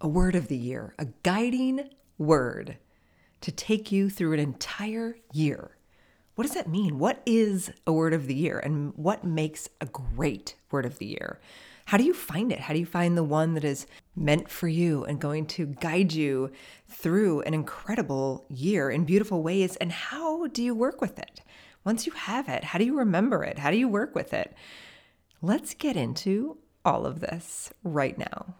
a 0.00 0.08
word 0.08 0.34
of 0.34 0.48
the 0.48 0.56
year, 0.56 0.94
a 0.98 1.06
guiding 1.22 1.90
word 2.18 2.78
to 3.40 3.52
take 3.52 3.90
you 3.90 4.10
through 4.10 4.32
an 4.32 4.40
entire 4.40 5.16
year. 5.32 5.76
What 6.34 6.46
does 6.46 6.54
that 6.54 6.68
mean? 6.68 6.98
What 6.98 7.22
is 7.26 7.70
a 7.86 7.92
word 7.92 8.14
of 8.14 8.26
the 8.26 8.34
year 8.34 8.58
and 8.58 8.92
what 8.96 9.24
makes 9.24 9.68
a 9.80 9.86
great 9.86 10.56
word 10.70 10.86
of 10.86 10.98
the 10.98 11.06
year? 11.06 11.38
How 11.86 11.98
do 11.98 12.04
you 12.04 12.14
find 12.14 12.52
it? 12.52 12.60
How 12.60 12.72
do 12.72 12.78
you 12.78 12.86
find 12.86 13.16
the 13.16 13.24
one 13.24 13.54
that 13.54 13.64
is 13.64 13.86
meant 14.14 14.48
for 14.48 14.68
you 14.68 15.04
and 15.04 15.20
going 15.20 15.46
to 15.46 15.66
guide 15.66 16.12
you 16.12 16.52
through 16.88 17.42
an 17.42 17.52
incredible 17.52 18.46
year 18.48 18.90
in 18.90 19.04
beautiful 19.04 19.42
ways? 19.42 19.76
And 19.76 19.90
how 19.90 20.46
do 20.46 20.62
you 20.62 20.74
work 20.74 21.00
with 21.00 21.18
it? 21.18 21.42
Once 21.84 22.06
you 22.06 22.12
have 22.12 22.48
it, 22.48 22.62
how 22.62 22.78
do 22.78 22.84
you 22.84 22.96
remember 22.96 23.42
it? 23.42 23.58
How 23.58 23.70
do 23.70 23.76
you 23.76 23.88
work 23.88 24.14
with 24.14 24.32
it? 24.32 24.54
Let's 25.42 25.74
get 25.74 25.96
into 25.96 26.58
all 26.84 27.06
of 27.06 27.20
this 27.20 27.72
right 27.82 28.16
now. 28.16 28.54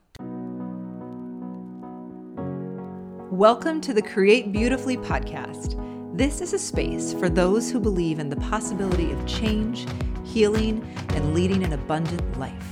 Welcome 3.40 3.80
to 3.80 3.94
the 3.94 4.02
Create 4.02 4.52
Beautifully 4.52 4.98
podcast. 4.98 5.74
This 6.14 6.42
is 6.42 6.52
a 6.52 6.58
space 6.58 7.14
for 7.14 7.30
those 7.30 7.70
who 7.70 7.80
believe 7.80 8.18
in 8.18 8.28
the 8.28 8.36
possibility 8.36 9.12
of 9.12 9.26
change, 9.26 9.86
healing, 10.26 10.86
and 11.14 11.32
leading 11.32 11.64
an 11.64 11.72
abundant 11.72 12.38
life. 12.38 12.70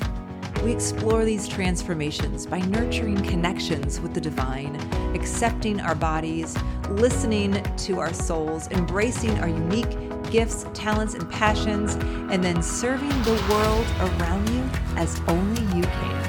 We 0.63 0.71
explore 0.71 1.25
these 1.25 1.49
transformations 1.49 2.45
by 2.45 2.59
nurturing 2.59 3.23
connections 3.23 3.99
with 3.99 4.13
the 4.13 4.21
divine, 4.21 4.77
accepting 5.15 5.81
our 5.81 5.95
bodies, 5.95 6.55
listening 6.91 7.63
to 7.63 7.99
our 7.99 8.13
souls, 8.13 8.69
embracing 8.71 9.39
our 9.39 9.49
unique 9.49 9.97
gifts, 10.31 10.67
talents, 10.75 11.15
and 11.15 11.31
passions, 11.31 11.95
and 12.31 12.45
then 12.45 12.63
serving 12.63 13.09
the 13.23 13.43
world 13.49 13.87
around 14.21 14.47
you 14.51 14.69
as 14.99 15.19
only 15.29 15.63
you 15.75 15.83
can. 15.85 16.28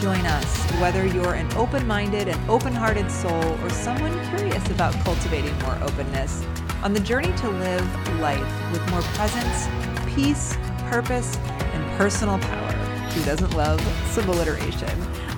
Join 0.00 0.26
us, 0.26 0.70
whether 0.72 1.06
you're 1.06 1.32
an 1.32 1.50
open 1.54 1.86
minded 1.86 2.28
and 2.28 2.50
open 2.50 2.74
hearted 2.74 3.10
soul 3.10 3.42
or 3.62 3.70
someone 3.70 4.12
curious 4.28 4.68
about 4.68 4.92
cultivating 5.04 5.58
more 5.60 5.74
openness, 5.82 6.44
on 6.82 6.92
the 6.92 7.00
journey 7.00 7.32
to 7.38 7.48
live 7.48 8.20
life 8.20 8.72
with 8.72 8.86
more 8.90 9.00
presence, 9.14 9.68
peace, 10.14 10.54
purpose, 10.90 11.38
and 11.38 11.98
personal 11.98 12.38
power. 12.38 12.72
Who 13.12 13.24
doesn't 13.24 13.54
love 13.54 13.80
some 14.10 14.28
alliteration? 14.28 14.90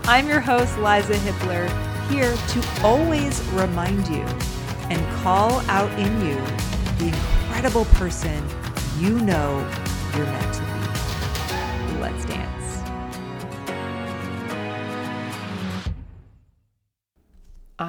I'm 0.05 0.29
your 0.29 0.41
host, 0.41 0.77
Liza 0.79 1.15
Hippler, 1.15 1.69
here 2.09 2.35
to 2.35 2.83
always 2.83 3.41
remind 3.53 4.09
you 4.09 4.25
and 4.91 5.23
call 5.23 5.61
out 5.71 5.97
in 6.01 6.27
you 6.27 6.35
the 6.99 7.17
incredible 7.17 7.85
person 7.95 8.45
you 8.99 9.21
know 9.21 9.61
you're 10.17 10.27
meant 10.27 10.55
to 10.55 10.61
be. 10.63 10.78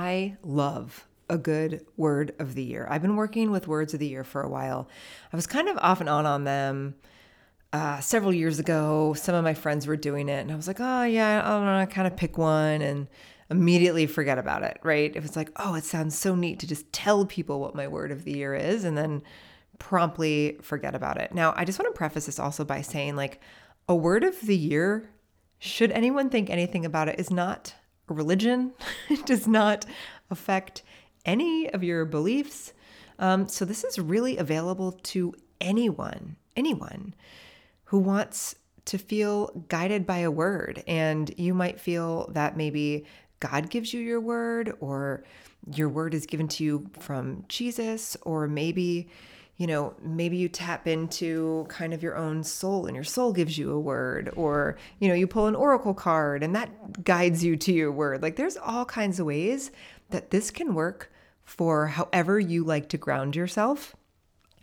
I 0.10 0.38
love 0.42 1.08
a 1.30 1.38
good 1.38 1.86
word 1.96 2.34
of 2.40 2.56
the 2.56 2.64
year. 2.64 2.88
I've 2.90 3.04
been 3.04 3.16
working 3.16 3.52
with 3.52 3.68
words 3.68 3.94
of 3.94 4.00
the 4.00 4.08
year 4.08 4.24
for 4.24 4.42
a 4.42 4.50
while. 4.50 4.90
I 5.32 5.36
was 5.36 5.46
kind 5.46 5.70
of 5.70 5.78
off 5.78 6.00
and 6.00 6.10
on 6.10 6.26
on 6.26 6.46
them 6.46 6.96
uh, 7.72 8.00
several 8.00 8.34
years 8.34 8.58
ago, 8.58 9.14
some 9.14 9.36
of 9.36 9.44
my 9.44 9.54
friends 9.54 9.86
were 9.86 9.96
doing 9.96 10.28
it, 10.28 10.40
and 10.40 10.52
I 10.52 10.56
was 10.56 10.68
like, 10.68 10.80
oh, 10.80 11.04
yeah, 11.04 11.44
I 11.46 11.50
don't 11.50 11.66
know, 11.66 11.86
kind 11.86 12.08
of 12.08 12.18
pick 12.18 12.40
one 12.40 12.82
and 12.82 13.08
immediately 13.52 14.08
forget 14.08 14.40
about 14.40 14.64
it, 14.64 14.80
right? 14.82 15.16
If 15.16 15.24
it's 15.26 15.36
like, 15.36 15.52
oh, 15.58 15.76
it 15.76 15.84
sounds 15.84 16.18
so 16.18 16.34
neat 16.34 16.58
to 16.62 16.68
just 16.68 16.92
tell 16.92 17.28
people 17.28 17.60
what 17.60 17.76
my 17.76 17.88
word 17.88 18.12
of 18.12 18.24
the 18.24 18.36
year 18.36 18.56
is, 18.56 18.86
and 18.86 18.98
then 18.98 19.22
promptly 19.78 20.58
forget 20.64 20.96
about 20.96 21.22
it. 21.22 21.36
Now, 21.36 21.54
I 21.56 21.66
just 21.66 21.78
want 21.78 21.94
to 21.94 21.98
preface 21.98 22.26
this 22.26 22.40
also 22.40 22.66
by 22.66 22.82
saying, 22.82 23.16
like, 23.16 23.40
a 23.88 23.96
word 23.96 24.24
of 24.24 24.42
the 24.42 24.58
year, 24.58 25.12
should 25.60 25.92
anyone 25.92 26.32
think 26.32 26.50
anything 26.50 26.84
about 26.84 27.10
it, 27.10 27.20
is 27.20 27.30
not 27.30 27.76
religion, 28.14 28.74
does 29.26 29.48
not 29.48 29.86
affect 30.30 30.84
any 31.26 31.70
of 31.72 31.84
your 31.84 32.06
beliefs. 32.06 32.74
Um, 33.18 33.48
so, 33.48 33.66
this 33.66 33.84
is 33.84 34.00
really 34.00 34.38
available 34.38 34.92
to 34.92 35.34
anyone, 35.60 36.38
anyone 36.56 37.14
who 37.86 38.00
wants 38.00 38.56
to 38.86 38.98
feel 38.98 39.48
guided 39.68 40.06
by 40.06 40.20
a 40.20 40.32
word. 40.32 40.84
And 40.88 41.34
you 41.38 41.54
might 41.54 41.80
feel 41.80 42.30
that 42.34 42.58
maybe 42.58 43.06
God 43.40 43.70
gives 43.70 43.94
you 43.94 44.02
your 44.02 44.20
word, 44.20 44.74
or 44.80 45.24
your 45.74 45.90
word 45.90 46.14
is 46.14 46.26
given 46.26 46.48
to 46.50 46.64
you 46.64 46.90
from 47.00 47.46
Jesus, 47.48 48.18
or 48.24 48.48
maybe, 48.48 49.10
you 49.60 49.68
know, 49.68 49.94
maybe 50.02 50.38
you 50.38 50.48
tap 50.48 50.88
into 50.88 51.66
kind 51.68 51.94
of 51.94 52.02
your 52.02 52.16
own 52.16 52.46
soul 52.46 52.86
and 52.86 52.96
your 52.96 53.04
soul 53.04 53.34
gives 53.34 53.58
you 53.58 53.72
a 53.74 53.80
word, 53.80 54.32
or, 54.38 54.78
you 55.00 55.10
know, 55.10 55.14
you 55.14 55.28
pull 55.28 55.48
an 55.48 55.56
oracle 55.56 55.94
card 55.94 56.44
and 56.44 56.56
that 56.56 57.04
guides 57.04 57.44
you 57.44 57.58
to 57.58 57.74
your 57.74 57.92
word. 57.92 58.22
Like 58.22 58.38
there's 58.38 58.56
all 58.56 58.86
kinds 58.86 59.20
of 59.20 59.26
ways 59.26 59.70
that 60.12 60.32
this 60.32 60.50
can 60.50 60.74
work 60.74 61.12
for 61.44 61.88
however 61.88 62.40
you 62.40 62.64
like 62.64 62.88
to 62.90 62.98
ground 62.98 63.36
yourself 63.36 63.98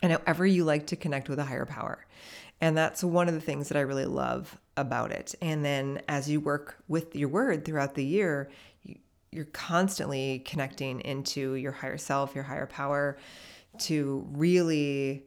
and 0.01 0.13
however 0.13 0.47
you 0.47 0.63
like 0.63 0.87
to 0.87 0.95
connect 0.95 1.29
with 1.29 1.37
a 1.37 1.45
higher 1.45 1.67
power. 1.67 2.03
And 2.59 2.75
that's 2.75 3.03
one 3.03 3.27
of 3.27 3.35
the 3.35 3.39
things 3.39 3.69
that 3.69 3.77
I 3.77 3.81
really 3.81 4.07
love 4.07 4.57
about 4.77 5.11
it. 5.11 5.35
And 5.43 5.63
then 5.63 6.01
as 6.07 6.27
you 6.27 6.39
work 6.39 6.77
with 6.87 7.15
your 7.15 7.29
word 7.29 7.65
throughout 7.65 7.93
the 7.93 8.03
year, 8.03 8.49
you're 9.31 9.45
constantly 9.45 10.39
connecting 10.39 11.01
into 11.01 11.53
your 11.53 11.73
higher 11.73 11.99
self, 11.99 12.33
your 12.33 12.45
higher 12.45 12.65
power 12.65 13.19
to 13.81 14.25
really 14.31 15.25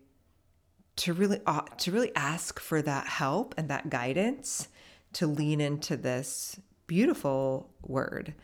to 0.96 1.12
really 1.12 1.40
uh, 1.46 1.62
to 1.78 1.92
really 1.92 2.14
ask 2.14 2.60
for 2.60 2.82
that 2.82 3.06
help 3.06 3.54
and 3.56 3.68
that 3.68 3.90
guidance 3.90 4.68
to 5.14 5.26
lean 5.26 5.60
into 5.60 5.96
this 5.96 6.60
beautiful 6.86 7.70
word. 7.82 8.34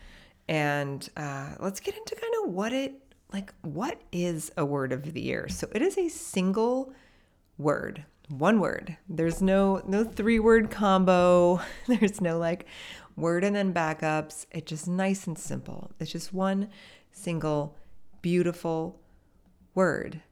And 0.49 1.09
uh, 1.17 1.55
let's 1.61 1.81
get 1.81 1.97
into 1.97 2.15
kind 2.15 2.35
of 2.45 2.53
what 2.53 2.73
it 2.73 2.95
like 3.33 3.53
what 3.63 4.01
is 4.13 4.53
a 4.57 4.65
word 4.65 4.93
of 4.93 5.13
the 5.13 5.21
year. 5.21 5.49
So 5.49 5.69
it 5.73 5.83
is 5.83 5.99
a 5.99 6.09
single 6.09 6.93
word 7.59 8.05
one 8.29 8.61
word. 8.61 8.97
There's 9.09 9.41
no 9.41 9.83
no 9.87 10.05
three 10.05 10.39
word 10.39 10.71
combo. 10.71 11.61
There's 11.87 12.21
no 12.21 12.39
like 12.39 12.67
word 13.17 13.45
and 13.45 13.55
then 13.55 13.73
backups. 13.73 14.47
It's 14.51 14.69
just 14.69 14.89
nice 14.89 15.27
and 15.27 15.39
simple. 15.39 15.93
It's 16.01 16.11
just 16.11 16.33
one 16.33 16.69
single 17.13 17.77
beautiful 18.23 19.01
word 19.77 20.23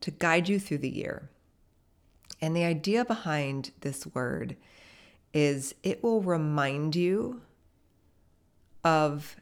to 0.00 0.10
guide 0.10 0.48
you 0.48 0.58
through 0.58 0.78
the 0.78 0.88
year. 0.88 1.28
And 2.40 2.56
the 2.56 2.64
idea 2.64 3.04
behind 3.04 3.72
this 3.80 4.06
word 4.06 4.56
is 5.32 5.74
it 5.82 6.02
will 6.02 6.22
remind 6.22 6.96
you 6.96 7.42
of 8.84 9.36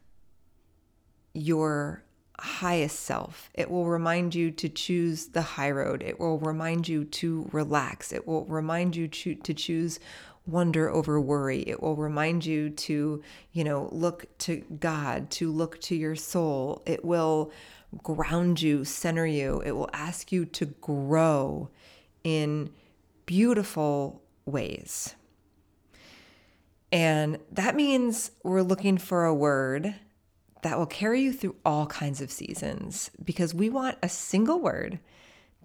your 1.35 2.03
highest 2.39 3.01
self. 3.01 3.51
It 3.55 3.71
will 3.71 3.87
remind 3.87 4.35
you 4.35 4.51
to 4.51 4.69
choose 4.69 5.27
the 5.27 5.43
high 5.43 5.71
road. 5.71 6.03
It 6.03 6.19
will 6.19 6.39
remind 6.39 6.89
you 6.89 7.05
to 7.05 7.49
relax. 7.53 8.13
It 8.13 8.27
will 8.27 8.45
remind 8.47 8.97
you 8.97 9.07
to, 9.09 9.35
to 9.35 9.55
choose 9.55 10.01
wonder 10.47 10.91
over 10.91 11.21
worry. 11.21 11.61
It 11.61 11.83
will 11.83 11.97
remind 11.97 12.45
you 12.45 12.71
to, 12.71 13.23
you 13.53 13.65
know, 13.65 13.89
look 13.93 14.27
to 14.39 14.57
God, 14.81 15.31
to 15.33 15.53
look 15.53 15.81
to 15.83 15.95
your 15.95 16.17
soul. 16.17 16.83
It 16.85 17.05
will 17.05 17.53
ground 17.99 18.61
you, 18.63 18.85
center 18.85 19.27
you. 19.27 19.63
It 19.65 19.73
will 19.73 19.91
ask 19.93 20.33
you 20.33 20.45
to 20.47 20.67
grow 20.67 21.69
in 22.25 22.71
beautiful 23.27 24.23
ways. 24.47 25.15
And 26.91 27.39
that 27.51 27.75
means 27.75 28.31
we're 28.43 28.63
looking 28.63 28.99
for 28.99 29.25
a 29.25 29.35
word 29.35 29.95
that 30.63 30.79
will 30.79 30.87
carry 30.87 31.23
you 31.23 31.33
through 31.33 31.57
all 31.65 31.87
kinds 31.87 32.21
of 32.21 32.31
seasons 32.31 33.11
because 33.25 33.55
we 33.55 33.69
want 33.69 33.99
a 34.03 34.09
single 34.09 34.61
word 34.61 34.99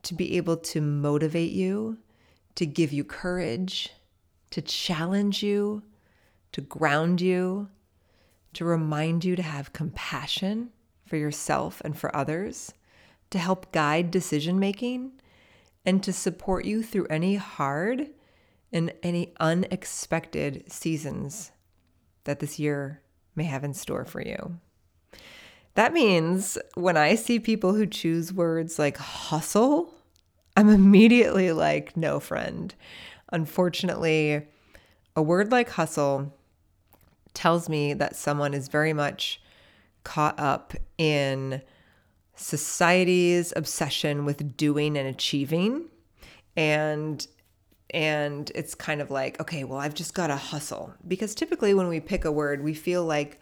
to 0.03 0.13
be 0.13 0.37
able 0.37 0.57
to 0.57 0.81
motivate 0.81 1.51
you, 1.51 1.97
to 2.55 2.65
give 2.65 2.93
you 2.93 3.03
courage, 3.03 3.89
to 4.51 4.61
challenge 4.61 5.43
you, 5.43 5.83
to 6.53 6.61
ground 6.61 7.21
you, 7.21 7.67
to 8.53 8.65
remind 8.65 9.23
you 9.23 9.35
to 9.35 9.43
have 9.43 9.73
compassion 9.73 10.69
for 11.07 11.17
yourself 11.17 11.81
and 11.83 11.97
for 11.97 12.15
others, 12.15 12.73
to 13.29 13.39
help 13.39 13.71
guide 13.71 14.11
decision 14.11 14.59
making, 14.59 15.11
and 15.85 16.03
to 16.03 16.13
support 16.13 16.65
you 16.65 16.83
through 16.83 17.07
any 17.09 17.35
hard 17.35 18.09
and 18.71 18.93
any 19.01 19.33
unexpected 19.39 20.71
seasons 20.71 21.51
that 22.25 22.39
this 22.39 22.59
year 22.59 23.01
may 23.35 23.45
have 23.45 23.63
in 23.63 23.73
store 23.73 24.03
for 24.03 24.21
you. 24.21 24.59
That 25.75 25.93
means 25.93 26.57
when 26.73 26.97
I 26.97 27.15
see 27.15 27.39
people 27.39 27.73
who 27.73 27.85
choose 27.85 28.33
words 28.33 28.79
like 28.79 28.97
hustle, 28.97 29.93
I'm 30.57 30.69
immediately 30.69 31.51
like, 31.51 31.95
no, 31.95 32.19
friend. 32.19 32.73
Unfortunately, 33.31 34.41
a 35.15 35.21
word 35.21 35.51
like 35.51 35.69
hustle 35.69 36.33
tells 37.33 37.69
me 37.69 37.93
that 37.93 38.15
someone 38.15 38.55
is 38.55 38.67
very 38.67 38.91
much 38.91 39.39
caught 40.07 40.39
up 40.39 40.73
in 40.97 41.61
society's 42.35 43.51
obsession 43.55 44.23
with 44.23 44.55
doing 44.55 44.97
and 44.97 45.07
achieving 45.07 45.85
and 46.55 47.27
and 47.89 48.51
it's 48.55 48.73
kind 48.73 49.01
of 49.01 49.11
like 49.11 49.39
okay 49.41 49.63
well 49.65 49.79
i've 49.79 49.93
just 49.93 50.13
got 50.13 50.27
to 50.27 50.35
hustle 50.35 50.93
because 51.07 51.35
typically 51.35 51.73
when 51.73 51.87
we 51.89 51.99
pick 51.99 52.23
a 52.23 52.31
word 52.31 52.63
we 52.63 52.73
feel 52.73 53.03
like 53.03 53.39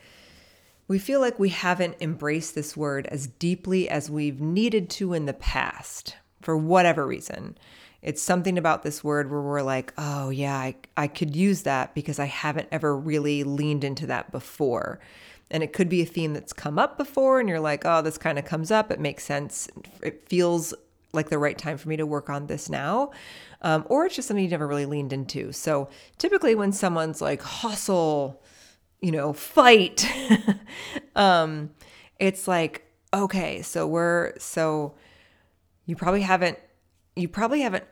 we 0.87 0.99
feel 0.99 1.19
like 1.19 1.39
we 1.39 1.49
haven't 1.49 1.97
embraced 1.99 2.53
this 2.55 2.77
word 2.77 3.07
as 3.07 3.27
deeply 3.27 3.89
as 3.89 4.09
we've 4.09 4.39
needed 4.39 4.89
to 4.91 5.13
in 5.13 5.25
the 5.25 5.33
past 5.33 6.15
for 6.41 6.55
whatever 6.55 7.07
reason. 7.07 7.57
It's 8.03 8.21
something 8.21 8.57
about 8.57 8.83
this 8.83 9.03
word 9.03 9.31
where 9.31 9.41
we're 9.41 9.63
like, 9.63 9.91
oh, 9.97 10.29
yeah, 10.29 10.55
I, 10.55 10.75
I 10.95 11.07
could 11.07 11.35
use 11.35 11.63
that 11.63 11.95
because 11.95 12.19
I 12.19 12.25
haven't 12.25 12.67
ever 12.71 12.95
really 12.95 13.43
leaned 13.43 13.83
into 13.83 14.05
that 14.07 14.31
before. 14.31 14.99
And 15.51 15.61
it 15.61 15.73
could 15.73 15.89
be 15.89 16.01
a 16.01 16.05
theme 16.05 16.33
that's 16.33 16.53
come 16.53 16.79
up 16.79 16.97
before, 16.97 17.39
and 17.39 17.47
you're 17.47 17.59
like, 17.59 17.83
oh, 17.85 18.01
this 18.01 18.17
kind 18.17 18.39
of 18.39 18.45
comes 18.45 18.71
up. 18.71 18.91
It 18.91 18.99
makes 18.99 19.23
sense. 19.23 19.67
It 20.01 20.27
feels 20.27 20.73
like 21.13 21.29
the 21.29 21.37
right 21.37 21.57
time 21.57 21.77
for 21.77 21.87
me 21.89 21.97
to 21.97 22.05
work 22.05 22.29
on 22.29 22.47
this 22.47 22.69
now. 22.69 23.11
Um, 23.61 23.85
or 23.87 24.05
it's 24.05 24.15
just 24.15 24.27
something 24.27 24.43
you 24.43 24.49
never 24.49 24.67
really 24.67 24.85
leaned 24.85 25.13
into. 25.13 25.51
So 25.51 25.89
typically, 26.17 26.55
when 26.55 26.71
someone's 26.71 27.21
like, 27.21 27.41
hustle, 27.41 28.43
you 29.01 29.11
know, 29.11 29.33
fight, 29.33 30.05
um, 31.15 31.71
it's 32.19 32.47
like, 32.47 32.85
okay, 33.13 33.61
so 33.61 33.87
we're, 33.87 34.37
so 34.37 34.95
you 35.85 35.95
probably 35.95 36.21
haven't, 36.21 36.59
you 37.15 37.27
probably 37.27 37.61
haven't 37.61 37.85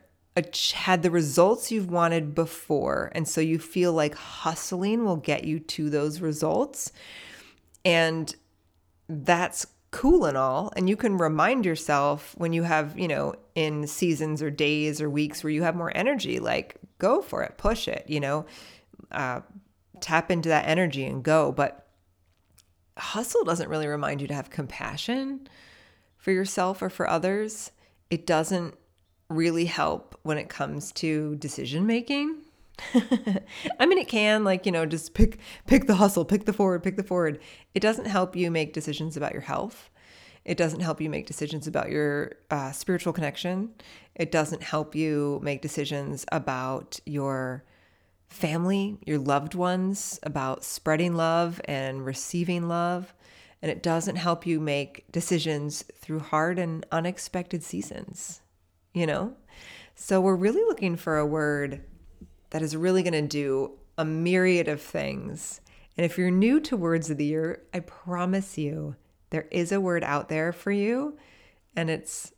had 0.74 1.04
the 1.04 1.12
results 1.12 1.72
you've 1.72 1.90
wanted 1.90 2.34
before. 2.34 3.12
And 3.14 3.28
so 3.28 3.40
you 3.40 3.60
feel 3.60 3.94
like 3.94 4.16
hustling 4.16 5.06
will 5.06 5.18
get 5.18 5.44
you 5.44 5.60
to 5.60 5.90
those 5.90 6.22
results. 6.22 6.92
And 7.86 8.36
that's 9.08 9.68
cool 9.92 10.26
and 10.26 10.36
all. 10.36 10.74
And 10.76 10.90
you 10.90 10.98
can 10.98 11.18
remind 11.18 11.66
yourself 11.66 12.34
when 12.38 12.52
you 12.52 12.64
have, 12.64 12.98
you 12.98 13.08
know, 13.08 13.36
in 13.56 13.88
seasons 13.88 14.42
or 14.42 14.50
days 14.50 15.00
or 15.02 15.10
weeks 15.10 15.44
where 15.44 15.52
you 15.52 15.64
have 15.64 15.76
more 15.76 15.96
energy, 15.96 16.40
like 16.40 16.76
go 16.98 17.22
for 17.22 17.44
it, 17.44 17.58
push 17.58 17.88
it, 17.88 18.06
you 18.08 18.20
know, 18.20 18.46
uh, 19.12 19.42
tap 20.02 20.32
into 20.32 20.50
that 20.50 20.68
energy 20.68 21.06
and 21.06 21.24
go. 21.24 21.52
But 21.52 21.88
hustle 22.98 23.44
doesn't 23.44 23.70
really 23.70 23.88
remind 23.88 24.22
you 24.22 24.28
to 24.28 24.34
have 24.34 24.50
compassion 24.50 25.48
for 26.18 26.32
yourself 26.32 26.82
or 26.82 26.90
for 26.90 27.08
others. 27.08 27.72
It 28.10 28.26
doesn't 28.26 28.76
really 29.30 29.66
help 29.66 30.18
when 30.24 30.38
it 30.38 30.50
comes 30.50 30.92
to 30.94 31.36
decision 31.36 31.86
making. 31.86 32.43
I 33.80 33.86
mean, 33.86 33.98
it 33.98 34.08
can 34.08 34.44
like 34.44 34.66
you 34.66 34.72
know 34.72 34.86
just 34.86 35.14
pick 35.14 35.40
pick 35.68 35.88
the 35.88 35.96
hustle, 35.96 36.26
pick 36.26 36.46
the 36.46 36.54
forward, 36.54 36.84
pick 36.84 36.98
the 36.98 37.04
forward. 37.04 37.40
It 37.74 37.80
doesn't 37.80 38.06
help 38.06 38.36
you 38.36 38.52
make 38.52 38.74
decisions 38.74 39.18
about 39.18 39.34
your 39.34 39.42
health. 39.42 39.90
It 40.46 40.58
doesn't 40.58 40.82
help 40.82 41.00
you 41.00 41.10
make 41.10 41.26
decisions 41.26 41.68
about 41.68 41.90
your 41.90 42.34
uh, 42.52 42.72
spiritual 42.74 43.14
connection. 43.14 43.70
It 44.16 44.32
doesn't 44.32 44.62
help 44.62 44.94
you 44.94 45.40
make 45.42 45.62
decisions 45.62 46.26
about 46.32 47.00
your 47.06 47.64
family, 48.28 48.98
your 49.06 49.20
loved 49.20 49.56
ones, 49.56 50.20
about 50.24 50.66
spreading 50.66 51.16
love 51.16 51.62
and 51.66 52.06
receiving 52.06 52.68
love. 52.68 53.14
And 53.62 53.72
it 53.72 53.82
doesn't 53.82 54.18
help 54.18 54.46
you 54.46 54.60
make 54.60 55.10
decisions 55.12 55.86
through 55.96 56.20
hard 56.20 56.60
and 56.60 56.86
unexpected 56.92 57.64
seasons 57.64 58.42
you 58.94 59.06
know? 59.06 59.36
So 59.96 60.22
we're 60.22 60.36
really 60.36 60.64
looking 60.64 60.96
for 60.96 61.18
a 61.18 61.26
word 61.26 61.84
that 62.54 62.62
is 62.62 62.78
really 62.78 63.02
going 63.02 63.14
to 63.14 63.22
do 63.28 63.72
a 63.98 64.06
myriad 64.06 64.68
of 64.68 64.80
things. 64.80 65.60
And 65.98 66.06
if 66.06 66.20
you're 66.20 66.30
new 66.30 66.60
to 66.62 66.78
words 66.78 67.10
of 67.10 67.18
the 67.18 67.26
year, 67.26 67.64
I 67.74 67.80
promise 67.80 68.60
you 68.60 68.96
there 69.32 69.48
is 69.50 69.72
a 69.72 69.82
word 69.82 70.04
out 70.04 70.30
there 70.30 70.54
for 70.54 70.72
you 70.72 71.18
and 71.76 71.90
it's 71.90 72.32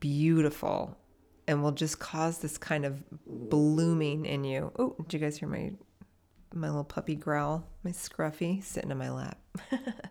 beautiful 0.00 0.98
and 1.46 1.62
will 1.62 1.70
just 1.70 2.00
cause 2.00 2.38
this 2.38 2.58
kind 2.58 2.84
of 2.84 3.04
blooming 3.24 4.26
in 4.26 4.42
you. 4.42 4.72
Oh, 4.76 4.96
did 5.06 5.12
you 5.12 5.18
guys 5.20 5.38
hear 5.38 5.48
my 5.48 5.72
my 6.52 6.66
little 6.66 6.82
puppy 6.82 7.14
growl? 7.14 7.68
My 7.84 7.92
scruffy 7.92 8.64
sitting 8.64 8.90
in 8.90 8.98
my 8.98 9.10
lap. 9.10 9.38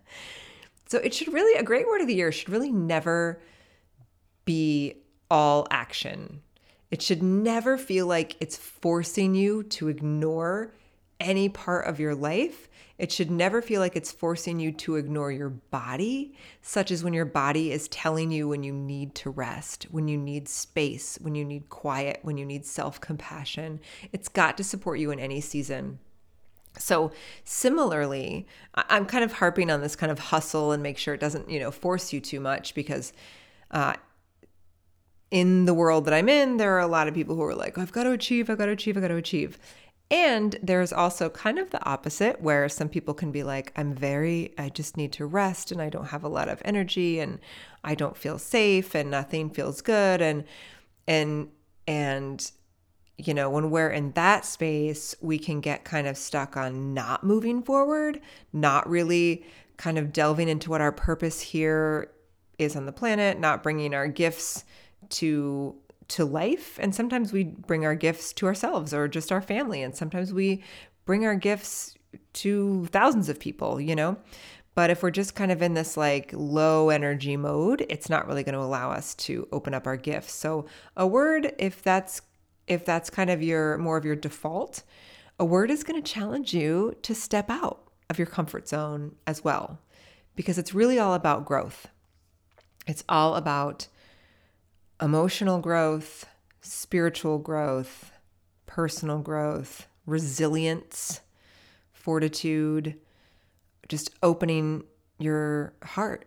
so 0.86 0.98
it 1.00 1.14
should 1.14 1.34
really 1.34 1.60
a 1.60 1.64
great 1.64 1.88
word 1.88 2.00
of 2.00 2.08
the 2.08 2.16
year 2.16 2.32
should 2.32 2.48
really 2.50 2.72
never 2.72 3.42
be 4.46 4.96
all 5.30 5.68
action. 5.72 6.42
It 6.92 7.02
should 7.02 7.22
never 7.22 7.78
feel 7.78 8.08
like 8.08 8.36
it's 8.40 8.58
forcing 8.58 9.36
you 9.36 9.64
to 9.64 9.88
ignore 9.90 10.74
any 11.20 11.50
part 11.50 11.86
of 11.88 12.00
your 12.00 12.16
life. 12.16 12.68
It 12.98 13.12
should 13.12 13.32
never 13.32 13.62
feel 13.62 13.80
like 13.80 13.96
it's 13.96 14.12
forcing 14.12 14.60
you 14.60 14.72
to 14.74 14.96
ignore 14.96 15.32
your 15.32 15.50
body, 15.50 16.34
such 16.62 16.92
as 16.92 17.04
when 17.04 17.14
your 17.14 17.26
body 17.26 17.72
is 17.72 17.88
telling 17.88 18.32
you 18.32 18.48
when 18.48 18.64
you 18.64 18.74
need 18.74 19.16
to 19.16 19.30
rest, 19.30 19.88
when 19.92 20.08
you 20.08 20.18
need 20.18 20.50
space, 20.50 21.18
when 21.22 21.36
you 21.36 21.46
need 21.46 21.70
quiet, 21.70 22.20
when 22.24 22.38
you 22.38 22.46
need 22.46 22.66
self 22.66 23.00
compassion. 23.00 23.80
It's 24.12 24.28
got 24.28 24.58
to 24.58 24.64
support 24.64 25.00
you 25.00 25.12
in 25.12 25.20
any 25.20 25.40
season. 25.40 26.00
So, 26.78 27.12
similarly, 27.44 28.48
I'm 28.76 29.06
kind 29.06 29.24
of 29.24 29.34
harping 29.34 29.72
on 29.72 29.82
this 29.82 29.96
kind 29.96 30.12
of 30.12 30.20
hustle 30.20 30.72
and 30.72 30.84
make 30.84 30.98
sure 30.98 31.14
it 31.14 31.20
doesn't, 31.20 31.50
you 31.50 31.60
know, 31.60 31.72
force 31.72 32.14
you 32.14 32.20
too 32.20 32.40
much 32.40 32.76
because 32.76 33.12
uh, 33.72 33.94
in 35.32 35.66
the 35.66 35.74
world 35.74 36.06
that 36.06 36.14
I'm 36.14 36.30
in, 36.30 36.58
there 36.58 36.74
are 36.76 36.80
a 36.80 36.88
lot 36.88 37.08
of 37.08 37.14
people 37.14 37.36
who 37.36 37.44
are 37.44 37.56
like, 37.56 37.78
I've 37.78 37.92
got 37.92 38.04
to 38.04 38.12
achieve, 38.12 38.50
I've 38.50 38.58
got 38.58 38.66
to 38.66 38.72
achieve, 38.72 38.98
I've 38.98 39.04
got 39.04 39.10
to 39.10 39.16
achieve. 39.16 39.60
And 40.12 40.56
there's 40.64 40.92
also 40.92 41.30
kind 41.30 41.60
of 41.60 41.70
the 41.70 41.84
opposite 41.86 42.42
where 42.42 42.68
some 42.68 42.90
people 42.90 43.14
can 43.14 43.32
be 43.32 43.44
like, 43.44 43.72
I'm 43.76 43.94
very, 43.94 44.54
I 44.58 44.70
just 44.70 44.98
need 44.98 45.14
to 45.14 45.28
rest 45.28 45.72
and 45.72 45.80
I 45.80 45.90
don't 45.90 46.08
have 46.08 46.24
a 46.24 46.30
lot 46.30 46.50
of 46.50 46.62
energy 46.66 47.20
and 47.20 47.40
I 47.84 47.94
don't 47.94 48.18
feel 48.18 48.40
safe 48.40 48.96
and 48.96 49.12
nothing 49.12 49.52
feels 49.52 49.82
good. 49.82 50.20
And, 50.20 50.46
and, 51.08 51.50
and, 51.88 52.52
you 53.20 53.36
know, 53.36 53.52
when 53.52 53.70
we're 53.70 53.92
in 53.92 54.14
that 54.14 54.46
space, 54.46 55.14
we 55.22 55.38
can 55.38 55.62
get 55.62 55.84
kind 55.84 56.08
of 56.08 56.18
stuck 56.18 56.58
on 56.58 56.96
not 56.96 57.24
moving 57.24 57.62
forward, 57.62 58.20
not 58.52 58.90
really 58.90 59.46
kind 59.78 60.00
of 60.00 60.12
delving 60.12 60.50
into 60.50 60.72
what 60.72 60.82
our 60.82 60.92
purpose 60.92 61.40
here 61.40 62.10
is 62.58 62.76
on 62.76 62.88
the 62.88 62.92
planet, 62.92 63.40
not 63.40 63.62
bringing 63.62 63.94
our 63.94 64.08
gifts 64.08 64.66
to 65.10 65.76
to 66.10 66.26
life. 66.26 66.80
And 66.82 66.94
sometimes 66.94 67.32
we 67.32 67.44
bring 67.44 67.86
our 67.86 67.94
gifts 67.94 68.34
to 68.34 68.48
ourselves 68.48 68.94
or 68.96 69.08
just 69.08 69.32
our 69.32 69.42
family. 69.42 69.84
And 69.84 69.96
sometimes 69.96 70.34
we 70.34 70.64
bring 71.06 71.24
our 71.24 71.36
gifts 71.36 71.96
to 72.34 72.88
thousands 72.88 73.30
of 73.30 73.40
people 73.40 73.80
you 73.80 73.96
know? 73.96 74.18
But 74.76 74.90
if 74.90 75.04
we're 75.04 75.12
just 75.12 75.36
kind 75.36 75.52
of 75.52 75.62
in 75.62 75.74
this 75.74 75.98
like 75.98 76.32
low 76.34 76.90
energy 76.90 77.38
mode 77.38 77.86
it's 77.90 78.10
not 78.10 78.28
really 78.28 78.44
going 78.44 78.54
to 78.54 78.62
allow 78.62 78.92
us 78.92 79.14
to 79.16 79.48
open 79.52 79.74
up 79.74 79.86
our 79.86 79.98
gifts. 79.98 80.34
So 80.34 80.66
a 80.98 81.06
word 81.06 81.54
if 81.60 81.84
that's 81.84 82.22
if 82.68 82.86
that's 82.86 83.10
kind 83.10 83.30
of 83.30 83.44
your 83.44 83.78
more 83.78 83.98
of 83.98 84.06
your 84.06 84.16
default 84.16 84.84
a 85.40 85.46
word 85.46 85.72
is 85.72 85.84
going 85.84 86.02
to 86.02 86.14
challenge 86.14 86.54
you 86.54 86.96
to 87.02 87.16
step 87.16 87.50
out 87.50 87.84
of 88.10 88.18
your 88.18 88.28
comfort 88.28 88.68
zone 88.68 89.16
as 89.26 89.44
well 89.44 89.80
because 90.36 90.58
it's 90.58 90.74
really 90.74 91.00
all 91.00 91.14
about 91.14 91.46
growth. 91.46 91.88
It's 92.88 93.04
all 93.08 93.36
about 93.36 93.88
emotional 95.02 95.60
growth, 95.60 96.26
spiritual 96.62 97.38
growth, 97.38 98.12
personal 98.66 99.20
growth, 99.20 99.88
resilience, 100.06 101.22
fortitude, 101.94 102.96
just 103.88 104.12
opening 104.22 104.84
your 105.18 105.74
heart. 105.84 106.26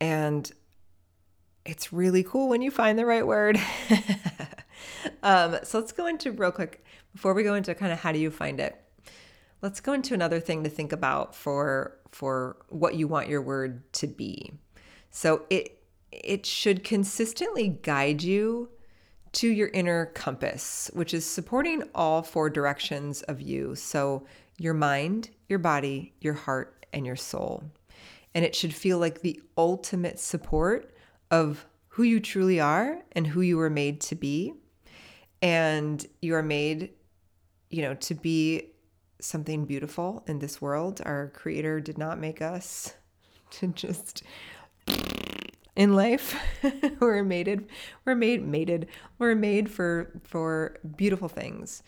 And 0.00 0.50
it's 1.64 1.92
really 1.92 2.22
cool 2.22 2.48
when 2.48 2.62
you 2.62 2.70
find 2.70 2.98
the 2.98 3.06
right 3.06 3.26
word. 3.26 3.60
um, 5.22 5.58
so 5.62 5.78
let's 5.78 5.92
go 5.92 6.06
into 6.06 6.32
real 6.32 6.50
quick 6.50 6.84
before 7.12 7.34
we 7.34 7.42
go 7.42 7.54
into 7.54 7.74
kind 7.74 7.92
of 7.92 8.00
how 8.00 8.12
do 8.12 8.18
you 8.18 8.30
find 8.30 8.58
it. 8.58 8.78
Let's 9.60 9.80
go 9.80 9.92
into 9.92 10.14
another 10.14 10.40
thing 10.40 10.64
to 10.64 10.70
think 10.70 10.92
about 10.92 11.36
for 11.36 11.98
for 12.10 12.56
what 12.68 12.94
you 12.94 13.06
want 13.08 13.28
your 13.28 13.40
word 13.40 13.90
to 13.94 14.06
be. 14.06 14.52
So 15.10 15.44
it 15.50 15.81
it 16.12 16.46
should 16.46 16.84
consistently 16.84 17.68
guide 17.68 18.22
you 18.22 18.68
to 19.32 19.48
your 19.48 19.68
inner 19.68 20.06
compass, 20.06 20.90
which 20.92 21.14
is 21.14 21.24
supporting 21.24 21.82
all 21.94 22.22
four 22.22 22.50
directions 22.50 23.22
of 23.22 23.40
you. 23.40 23.74
So, 23.74 24.26
your 24.58 24.74
mind, 24.74 25.30
your 25.48 25.58
body, 25.58 26.12
your 26.20 26.34
heart, 26.34 26.86
and 26.92 27.06
your 27.06 27.16
soul. 27.16 27.64
And 28.34 28.44
it 28.44 28.54
should 28.54 28.74
feel 28.74 28.98
like 28.98 29.20
the 29.20 29.40
ultimate 29.56 30.18
support 30.18 30.94
of 31.30 31.66
who 31.88 32.02
you 32.02 32.20
truly 32.20 32.60
are 32.60 33.02
and 33.12 33.26
who 33.26 33.40
you 33.40 33.56
were 33.56 33.70
made 33.70 34.00
to 34.02 34.14
be. 34.14 34.54
And 35.40 36.06
you 36.20 36.34
are 36.34 36.42
made, 36.42 36.90
you 37.70 37.82
know, 37.82 37.94
to 37.94 38.14
be 38.14 38.68
something 39.20 39.64
beautiful 39.64 40.22
in 40.26 40.38
this 40.38 40.60
world. 40.60 41.00
Our 41.04 41.28
creator 41.34 41.80
did 41.80 41.98
not 41.98 42.18
make 42.18 42.42
us 42.42 42.94
to 43.52 43.68
just 43.68 44.22
in 45.76 45.94
life. 45.94 46.36
we're 47.00 47.22
mated, 47.22 47.68
we're 48.04 48.14
made 48.14 48.46
mated, 48.46 48.88
we're 49.18 49.34
made 49.34 49.70
for 49.70 50.10
for 50.24 50.78
beautiful 50.96 51.28
things. 51.28 51.82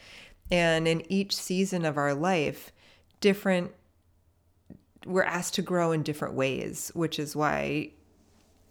And 0.50 0.86
in 0.86 1.10
each 1.10 1.34
season 1.34 1.84
of 1.84 1.96
our 1.96 2.14
life, 2.14 2.72
different 3.20 3.72
we're 5.06 5.22
asked 5.22 5.54
to 5.54 5.62
grow 5.62 5.92
in 5.92 6.02
different 6.02 6.34
ways, 6.34 6.90
which 6.94 7.18
is 7.18 7.36
why 7.36 7.90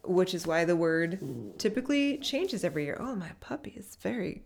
which 0.04 0.34
is 0.34 0.46
why 0.46 0.66
the 0.66 0.76
word 0.76 1.20
typically 1.58 2.18
changes 2.18 2.64
every 2.64 2.86
year. 2.86 2.98
Oh, 3.00 3.16
my 3.16 3.32
puppy 3.40 3.74
is 3.76 3.98
very 4.02 4.44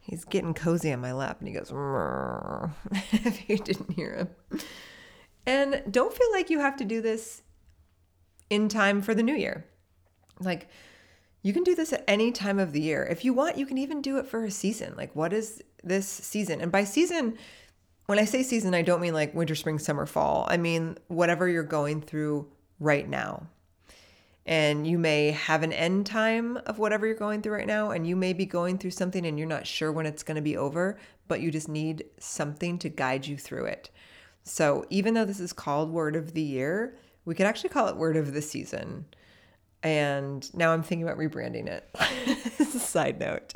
he's 0.00 0.24
getting 0.24 0.52
cozy 0.52 0.92
on 0.92 1.00
my 1.00 1.12
lap 1.12 1.38
and 1.38 1.48
he 1.48 1.54
goes 1.54 1.70
if 3.12 3.48
you 3.48 3.56
didn't 3.56 3.92
hear 3.92 4.14
him 4.14 4.60
And 5.46 5.82
don't 5.90 6.12
feel 6.12 6.30
like 6.32 6.50
you 6.50 6.58
have 6.60 6.76
to 6.76 6.84
do 6.84 7.00
this 7.00 7.42
in 8.50 8.68
time 8.68 9.00
for 9.00 9.14
the 9.14 9.22
new 9.22 9.34
year. 9.34 9.64
Like, 10.44 10.68
you 11.42 11.52
can 11.52 11.64
do 11.64 11.74
this 11.74 11.92
at 11.92 12.04
any 12.06 12.30
time 12.30 12.58
of 12.58 12.72
the 12.72 12.80
year. 12.80 13.04
If 13.04 13.24
you 13.24 13.32
want, 13.32 13.58
you 13.58 13.66
can 13.66 13.78
even 13.78 14.00
do 14.00 14.18
it 14.18 14.26
for 14.26 14.44
a 14.44 14.50
season. 14.50 14.94
Like, 14.96 15.14
what 15.14 15.32
is 15.32 15.62
this 15.82 16.06
season? 16.06 16.60
And 16.60 16.70
by 16.70 16.84
season, 16.84 17.36
when 18.06 18.18
I 18.18 18.24
say 18.24 18.42
season, 18.42 18.74
I 18.74 18.82
don't 18.82 19.00
mean 19.00 19.14
like 19.14 19.34
winter, 19.34 19.54
spring, 19.54 19.78
summer, 19.78 20.06
fall. 20.06 20.46
I 20.48 20.56
mean 20.56 20.98
whatever 21.08 21.48
you're 21.48 21.62
going 21.62 22.00
through 22.00 22.48
right 22.78 23.08
now. 23.08 23.46
And 24.44 24.86
you 24.86 24.98
may 24.98 25.30
have 25.30 25.62
an 25.62 25.72
end 25.72 26.06
time 26.06 26.58
of 26.66 26.78
whatever 26.78 27.06
you're 27.06 27.14
going 27.14 27.42
through 27.42 27.54
right 27.54 27.66
now, 27.66 27.92
and 27.92 28.04
you 28.04 28.16
may 28.16 28.32
be 28.32 28.44
going 28.44 28.76
through 28.76 28.90
something 28.90 29.24
and 29.24 29.38
you're 29.38 29.46
not 29.46 29.68
sure 29.68 29.92
when 29.92 30.04
it's 30.04 30.24
going 30.24 30.34
to 30.34 30.42
be 30.42 30.56
over, 30.56 30.98
but 31.28 31.40
you 31.40 31.52
just 31.52 31.68
need 31.68 32.04
something 32.18 32.76
to 32.78 32.88
guide 32.88 33.24
you 33.24 33.36
through 33.36 33.66
it. 33.66 33.90
So, 34.42 34.84
even 34.90 35.14
though 35.14 35.24
this 35.24 35.38
is 35.38 35.52
called 35.52 35.92
Word 35.92 36.16
of 36.16 36.34
the 36.34 36.42
Year, 36.42 36.98
we 37.24 37.36
could 37.36 37.46
actually 37.46 37.70
call 37.70 37.86
it 37.86 37.96
Word 37.96 38.16
of 38.16 38.34
the 38.34 38.42
Season. 38.42 39.06
And 39.82 40.52
now 40.54 40.72
I'm 40.72 40.82
thinking 40.82 41.06
about 41.06 41.18
rebranding 41.18 41.66
it. 41.66 42.66
Side 42.66 43.18
note, 43.18 43.54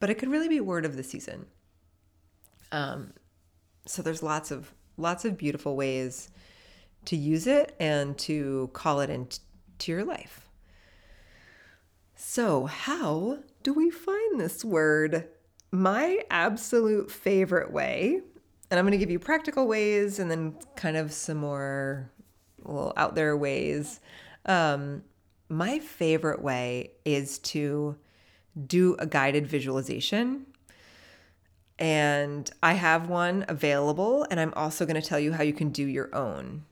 but 0.00 0.10
it 0.10 0.14
could 0.14 0.30
really 0.30 0.48
be 0.48 0.60
Word 0.60 0.84
of 0.84 0.96
the 0.96 1.02
Season. 1.02 1.46
Um, 2.72 3.12
so 3.86 4.02
there's 4.02 4.22
lots 4.22 4.50
of 4.50 4.72
lots 4.96 5.24
of 5.24 5.36
beautiful 5.38 5.76
ways 5.76 6.30
to 7.04 7.16
use 7.16 7.46
it 7.46 7.74
and 7.80 8.16
to 8.16 8.70
call 8.72 9.00
it 9.00 9.10
into 9.10 9.40
your 9.86 10.04
life. 10.04 10.48
So, 12.14 12.66
how 12.66 13.40
do 13.62 13.72
we 13.72 13.90
find 13.90 14.38
this 14.40 14.64
word? 14.64 15.28
My 15.72 16.20
absolute 16.30 17.10
favorite 17.10 17.72
way, 17.72 18.20
and 18.70 18.78
I'm 18.78 18.84
going 18.84 18.92
to 18.92 18.98
give 18.98 19.10
you 19.10 19.18
practical 19.18 19.66
ways 19.66 20.18
and 20.18 20.30
then 20.30 20.54
kind 20.76 20.96
of 20.96 21.12
some 21.12 21.38
more 21.38 22.10
little 22.62 22.92
out 22.96 23.14
there 23.14 23.36
ways. 23.36 24.00
Um, 24.46 25.02
my 25.52 25.78
favorite 25.78 26.42
way 26.42 26.92
is 27.04 27.38
to 27.38 27.96
do 28.66 28.96
a 28.98 29.06
guided 29.06 29.46
visualization 29.46 30.46
and 31.78 32.48
I 32.62 32.74
have 32.74 33.08
one 33.08 33.44
available, 33.48 34.24
and 34.30 34.38
I'm 34.38 34.52
also 34.54 34.86
going 34.86 35.00
to 35.00 35.06
tell 35.06 35.18
you 35.18 35.32
how 35.32 35.42
you 35.42 35.52
can 35.52 35.70
do 35.70 35.84
your 35.84 36.14
own. 36.14 36.64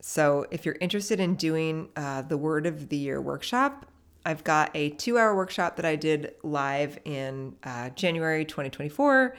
So, 0.00 0.46
if 0.50 0.66
you're 0.66 0.76
interested 0.80 1.20
in 1.20 1.36
doing 1.36 1.90
uh, 1.94 2.22
the 2.22 2.36
Word 2.36 2.66
of 2.66 2.88
the 2.88 2.96
Year 2.96 3.20
workshop, 3.20 3.86
I've 4.26 4.42
got 4.42 4.70
a 4.74 4.90
two 4.90 5.16
hour 5.16 5.36
workshop 5.36 5.76
that 5.76 5.84
I 5.84 5.94
did 5.94 6.34
live 6.42 6.98
in 7.04 7.54
uh, 7.62 7.90
January 7.90 8.44
2024, 8.44 9.36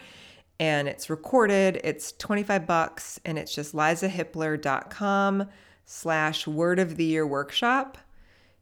and 0.62 0.88
it's 0.88 1.10
recorded. 1.10 1.81
It's 1.84 2.13
25 2.13 2.65
bucks, 2.65 3.19
and 3.25 3.38
it's 3.38 3.53
just 3.53 3.75
lizahippler.com 3.75 5.50
slash 5.86 6.48
Word 6.48 6.79
of 6.79 6.96
the 6.96 7.03
Year 7.03 7.27
workshop. 7.27 7.98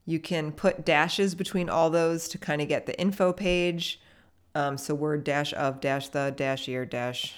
You 0.08 0.20
can 0.22 0.54
put 0.54 0.86
dashes 0.86 1.36
between 1.36 1.70
all 1.70 1.90
those 1.90 2.30
to 2.30 2.38
kind 2.38 2.62
of 2.62 2.70
get 2.70 2.86
the 2.86 2.98
info 3.00 3.34
page. 3.34 4.00
Um, 4.56 4.78
so 4.78 4.96
word 4.96 5.26
dash 5.26 5.54
of 5.54 5.82
dash 5.82 6.08
the 6.08 6.34
dash 6.36 6.68
year 6.68 6.86
dash 6.86 7.36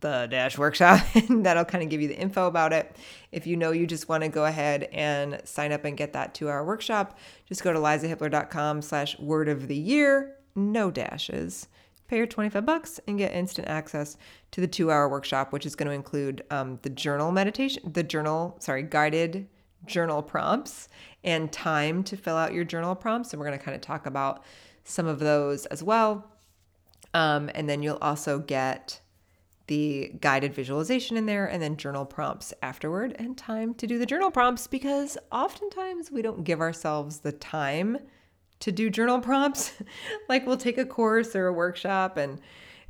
the 0.00 0.26
dash 0.30 0.56
workshop 0.56 1.06
and 1.14 1.44
that'll 1.44 1.64
kind 1.64 1.84
of 1.84 1.90
give 1.90 2.00
you 2.00 2.08
the 2.08 2.18
info 2.18 2.46
about 2.46 2.72
it. 2.72 2.96
If 3.32 3.46
you 3.46 3.56
know 3.56 3.70
you 3.70 3.86
just 3.86 4.08
want 4.08 4.22
to 4.22 4.30
go 4.30 4.46
ahead 4.46 4.84
and 4.92 5.42
sign 5.44 5.72
up 5.72 5.84
and 5.84 5.94
get 5.94 6.14
that 6.14 6.32
two 6.32 6.48
hour 6.48 6.64
workshop, 6.64 7.18
just 7.44 7.62
go 7.62 7.72
to 7.72 7.78
lizahippler.com 7.78 8.80
slash 8.80 9.18
word 9.18 9.50
of 9.50 9.68
the 9.68 9.76
year, 9.76 10.36
no 10.54 10.90
dashes. 10.90 11.68
Pay 12.08 12.16
your 12.16 12.26
25 12.26 12.64
bucks 12.64 12.98
and 13.06 13.18
get 13.18 13.34
instant 13.34 13.68
access 13.68 14.16
to 14.52 14.62
the 14.62 14.66
two 14.66 14.90
hour 14.90 15.06
workshop, 15.06 15.52
which 15.52 15.66
is 15.66 15.76
going 15.76 15.88
to 15.88 15.94
include 15.94 16.44
um, 16.50 16.78
the 16.80 16.90
journal 16.90 17.30
meditation, 17.30 17.92
the 17.92 18.02
journal, 18.02 18.56
sorry, 18.58 18.84
guided 18.84 19.48
journal 19.86 20.22
prompts 20.22 20.88
and 21.24 21.50
time 21.52 22.04
to 22.04 22.16
fill 22.16 22.36
out 22.36 22.52
your 22.52 22.64
journal 22.64 22.94
prompts. 22.94 23.32
And 23.32 23.40
we're 23.40 23.46
going 23.46 23.58
to 23.58 23.64
kind 23.64 23.74
of 23.74 23.80
talk 23.80 24.06
about 24.06 24.44
some 24.84 25.06
of 25.06 25.18
those 25.18 25.66
as 25.66 25.82
well. 25.82 26.30
Um, 27.14 27.50
and 27.54 27.68
then 27.68 27.82
you'll 27.82 27.98
also 28.00 28.38
get 28.38 29.00
the 29.66 30.12
guided 30.20 30.54
visualization 30.54 31.16
in 31.16 31.26
there 31.26 31.46
and 31.46 31.60
then 31.60 31.76
journal 31.76 32.04
prompts 32.04 32.54
afterward 32.62 33.16
and 33.18 33.36
time 33.36 33.74
to 33.74 33.86
do 33.86 33.98
the 33.98 34.06
journal 34.06 34.30
prompts 34.30 34.66
because 34.66 35.18
oftentimes 35.32 36.10
we 36.10 36.22
don't 36.22 36.44
give 36.44 36.60
ourselves 36.60 37.18
the 37.18 37.32
time 37.32 37.98
to 38.60 38.70
do 38.70 38.88
journal 38.88 39.20
prompts. 39.20 39.72
like 40.28 40.46
we'll 40.46 40.56
take 40.56 40.78
a 40.78 40.84
course 40.84 41.34
or 41.34 41.48
a 41.48 41.52
workshop 41.52 42.16
and 42.16 42.40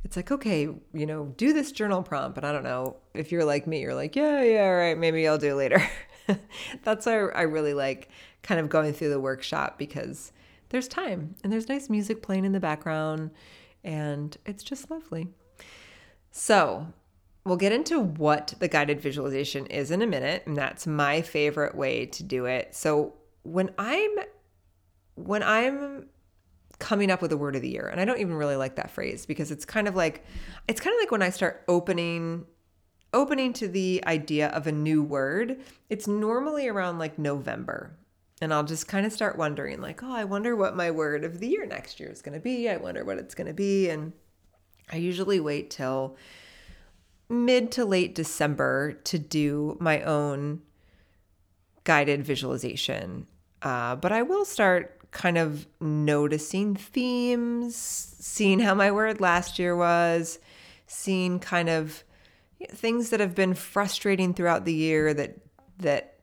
it's 0.03 0.15
like, 0.15 0.31
okay, 0.31 0.69
you 0.93 1.05
know, 1.05 1.33
do 1.37 1.53
this 1.53 1.71
journal 1.71 2.03
prompt. 2.03 2.37
And 2.37 2.45
I 2.45 2.51
don't 2.51 2.63
know 2.63 2.97
if 3.13 3.31
you're 3.31 3.43
like 3.43 3.67
me, 3.67 3.81
you're 3.81 3.95
like, 3.95 4.15
yeah, 4.15 4.41
yeah, 4.43 4.65
all 4.65 4.75
right, 4.75 4.97
maybe 4.97 5.27
I'll 5.27 5.37
do 5.37 5.55
later. 5.55 5.81
That's 6.83 7.05
why 7.05 7.27
I 7.29 7.43
really 7.43 7.73
like 7.73 8.09
kind 8.43 8.59
of 8.59 8.69
going 8.69 8.93
through 8.93 9.09
the 9.09 9.19
workshop 9.19 9.77
because 9.77 10.31
there's 10.69 10.87
time 10.87 11.35
and 11.43 11.51
there's 11.51 11.69
nice 11.69 11.89
music 11.89 12.21
playing 12.21 12.45
in 12.45 12.51
the 12.51 12.59
background 12.59 13.31
and 13.83 14.37
it's 14.45 14.63
just 14.63 14.91
lovely. 14.91 15.27
So, 16.31 16.87
we'll 17.45 17.57
get 17.57 17.71
into 17.71 17.99
what 17.99 18.53
the 18.59 18.67
guided 18.67 18.99
visualization 18.99 19.65
is 19.67 19.89
in 19.89 20.01
a 20.01 20.07
minute, 20.07 20.43
and 20.45 20.55
that's 20.55 20.85
my 20.85 21.21
favorite 21.21 21.73
way 21.75 22.05
to 22.07 22.23
do 22.23 22.45
it. 22.45 22.75
So, 22.75 23.13
when 23.43 23.71
I'm 23.77 24.11
when 25.15 25.41
I'm 25.41 26.09
coming 26.79 27.09
up 27.09 27.21
with 27.21 27.31
a 27.31 27.37
word 27.37 27.55
of 27.55 27.61
the 27.61 27.69
year, 27.69 27.87
and 27.87 27.99
I 27.99 28.05
don't 28.05 28.19
even 28.19 28.35
really 28.35 28.55
like 28.55 28.75
that 28.75 28.91
phrase 28.91 29.25
because 29.25 29.49
it's 29.49 29.65
kind 29.65 29.87
of 29.87 29.95
like 29.95 30.23
it's 30.67 30.81
kind 30.81 30.93
of 30.93 30.99
like 30.99 31.11
when 31.11 31.21
I 31.21 31.29
start 31.29 31.63
opening 31.67 32.45
opening 33.17 33.51
to 33.53 33.67
the 33.67 34.03
idea 34.05 34.49
of 34.49 34.67
a 34.67 34.71
new 34.71 35.01
word, 35.01 35.59
it's 35.89 36.07
normally 36.07 36.67
around 36.67 36.99
like 36.99 37.17
November. 37.17 37.97
And 38.39 38.53
I'll 38.53 38.63
just 38.63 38.87
kind 38.87 39.07
of 39.07 39.11
start 39.11 39.35
wondering, 39.35 39.81
like, 39.81 40.03
oh, 40.03 40.13
I 40.13 40.23
wonder 40.23 40.55
what 40.55 40.75
my 40.75 40.91
word 40.91 41.23
of 41.23 41.39
the 41.39 41.47
year 41.47 41.65
next 41.65 41.99
year 41.99 42.09
is 42.09 42.21
going 42.21 42.37
to 42.37 42.39
be. 42.39 42.69
I 42.69 42.77
wonder 42.77 43.03
what 43.03 43.17
it's 43.17 43.33
going 43.33 43.47
to 43.47 43.53
be. 43.53 43.89
And 43.89 44.13
I 44.91 44.97
usually 44.97 45.39
wait 45.39 45.71
till 45.71 46.15
mid 47.27 47.71
to 47.71 47.85
late 47.85 48.13
December 48.13 48.93
to 49.05 49.17
do 49.17 49.75
my 49.79 50.03
own 50.03 50.61
guided 51.83 52.23
visualization. 52.23 53.25
Uh, 53.63 53.95
but 53.95 54.11
I 54.11 54.21
will 54.21 54.45
start 54.45 55.09
kind 55.09 55.39
of 55.39 55.65
noticing 55.81 56.75
themes, 56.75 57.75
seeing 57.75 58.59
how 58.59 58.75
my 58.75 58.91
word 58.91 59.19
last 59.19 59.57
year 59.57 59.75
was, 59.75 60.37
seeing 60.85 61.39
kind 61.39 61.69
of 61.69 62.03
things 62.71 63.09
that 63.09 63.19
have 63.19 63.35
been 63.35 63.53
frustrating 63.53 64.33
throughout 64.33 64.65
the 64.65 64.73
year 64.73 65.13
that 65.13 65.37
that 65.79 66.15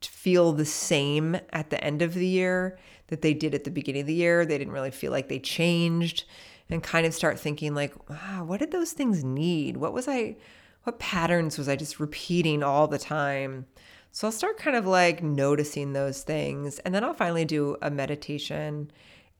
feel 0.00 0.52
the 0.52 0.64
same 0.64 1.36
at 1.52 1.70
the 1.70 1.82
end 1.82 2.02
of 2.02 2.14
the 2.14 2.26
year 2.26 2.78
that 3.08 3.22
they 3.22 3.34
did 3.34 3.54
at 3.54 3.64
the 3.64 3.70
beginning 3.70 4.02
of 4.02 4.06
the 4.06 4.14
year. 4.14 4.46
They 4.46 4.56
didn't 4.56 4.72
really 4.72 4.90
feel 4.90 5.10
like 5.10 5.28
they 5.28 5.38
changed 5.38 6.24
and 6.68 6.82
kind 6.82 7.04
of 7.04 7.12
start 7.12 7.38
thinking 7.38 7.74
like, 7.74 8.08
wow, 8.08 8.44
what 8.44 8.60
did 8.60 8.70
those 8.70 8.92
things 8.92 9.24
need? 9.24 9.76
What 9.76 9.92
was 9.92 10.08
I 10.08 10.36
what 10.84 10.98
patterns 10.98 11.58
was 11.58 11.68
I 11.68 11.76
just 11.76 12.00
repeating 12.00 12.62
all 12.62 12.88
the 12.88 12.98
time? 12.98 13.66
So 14.12 14.26
I'll 14.26 14.32
start 14.32 14.56
kind 14.56 14.76
of 14.76 14.86
like 14.86 15.22
noticing 15.22 15.92
those 15.92 16.22
things 16.22 16.78
and 16.80 16.94
then 16.94 17.04
I'll 17.04 17.14
finally 17.14 17.44
do 17.44 17.76
a 17.82 17.90
meditation. 17.90 18.90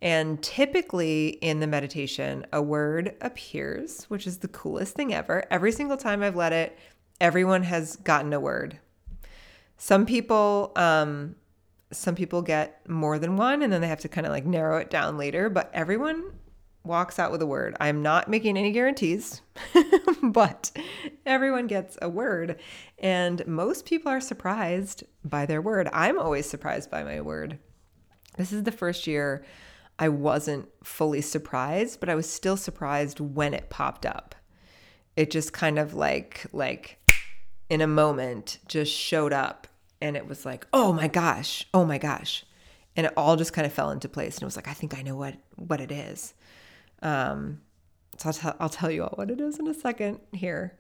And 0.03 0.43
typically 0.43 1.29
in 1.29 1.61
the 1.61 1.67
meditation, 1.67 2.47
a 2.53 2.63
word 2.63 3.17
appears, 3.21 4.05
which 4.05 4.27
is 4.27 4.39
the 4.39 4.49
coolest 4.49 4.95
thing 4.95 5.13
ever. 5.13 5.45
Every 5.51 5.73
single 5.73 5.97
time 5.97 6.23
I've 6.23 6.37
led 6.37 6.53
it, 6.53 6.79
everyone 7.21 7.63
has 7.65 7.97
gotten 7.97 8.33
a 8.33 8.41
word. 8.41 8.79
Some 9.77 10.07
people, 10.07 10.73
um, 10.77 11.37
some 11.93 12.15
people 12.15 12.41
get 12.41 12.89
more 12.89 13.19
than 13.19 13.37
one 13.37 13.63
and 13.63 13.73
then 13.73 13.81
they 13.81 13.89
have 13.89 14.01
to 14.01 14.09
kind 14.09 14.27
of 14.27 14.33
like 14.33 14.47
narrow 14.47 14.79
it 14.79 14.91
down 14.91 15.19
later, 15.19 15.51
but 15.51 15.71
everyone 15.75 16.33
walks 16.83 17.19
out 17.19 17.31
with 17.31 17.43
a 17.43 17.47
word. 17.47 17.77
I'm 17.79 18.03
not 18.03 18.29
making 18.29 18.57
any 18.57 18.73
guarantees, 18.73 19.43
but 20.23 20.71
everyone 21.27 21.67
gets 21.67 21.99
a 22.01 22.09
word. 22.09 22.59
And 22.99 23.47
most 23.47 23.85
people 23.85 24.11
are 24.11 24.21
surprised 24.21 25.05
by 25.25 25.45
their 25.45 25.61
word. 25.61 25.91
I'm 25.93 26.19
always 26.19 26.49
surprised 26.49 26.91
by 26.91 27.05
my 27.05 27.21
word. 27.21 27.59
This 28.39 28.53
is 28.53 28.63
the 28.63 28.73
first 28.73 29.07
year 29.07 29.45
I 30.01 30.09
wasn't 30.09 30.69
fully 30.83 31.21
surprised, 31.21 32.01
but 32.01 32.09
I 32.09 32.15
was 32.15 32.29
still 32.29 32.57
surprised 32.57 33.21
when 33.21 33.55
it 33.55 33.71
popped 33.71 34.07
up. 34.07 34.35
It 35.15 35.31
just 35.31 35.53
kind 35.53 35.79
of 35.79 35.95
like 35.95 36.47
like 36.53 36.99
in 37.69 37.81
a 37.81 37.87
moment 37.87 38.59
just 38.67 38.93
showed 38.93 39.33
up 39.33 39.69
and 40.01 40.17
it 40.17 40.27
was 40.27 40.45
like, 40.45 40.67
oh 40.73 40.93
my 40.93 41.09
gosh, 41.09 41.67
oh 41.75 41.85
my 41.85 41.99
gosh. 41.99 42.45
And 42.97 43.07
it 43.07 43.13
all 43.17 43.37
just 43.37 43.53
kind 43.53 43.67
of 43.67 43.73
fell 43.73 43.91
into 43.91 44.09
place. 44.09 44.37
And 44.37 44.43
it 44.43 44.47
was 44.47 44.57
like, 44.57 44.69
I 44.69 44.73
think 44.73 44.99
I 44.99 45.03
know 45.03 45.15
what, 45.15 45.37
what 45.57 45.81
it 45.81 45.93
is. 45.93 46.35
Um, 47.03 47.61
so 48.19 48.29
I'll, 48.29 48.33
t- 48.33 48.59
I'll 48.59 48.69
tell 48.69 48.91
you 48.91 49.05
all 49.05 49.15
what 49.15 49.31
it 49.31 49.41
is 49.41 49.59
in 49.59 49.67
a 49.69 49.75
second 49.75 50.21
here. 50.33 50.77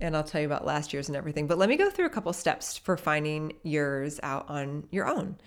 And 0.00 0.16
I'll 0.16 0.22
tell 0.22 0.40
you 0.40 0.46
about 0.46 0.64
last 0.64 0.92
year's 0.92 1.08
and 1.08 1.16
everything. 1.16 1.48
But 1.48 1.58
let 1.58 1.68
me 1.68 1.76
go 1.76 1.90
through 1.90 2.06
a 2.06 2.10
couple 2.10 2.32
steps 2.32 2.78
for 2.78 2.96
finding 2.96 3.54
yours 3.64 4.20
out 4.22 4.48
on 4.48 4.86
your 4.92 5.08
own. 5.08 5.38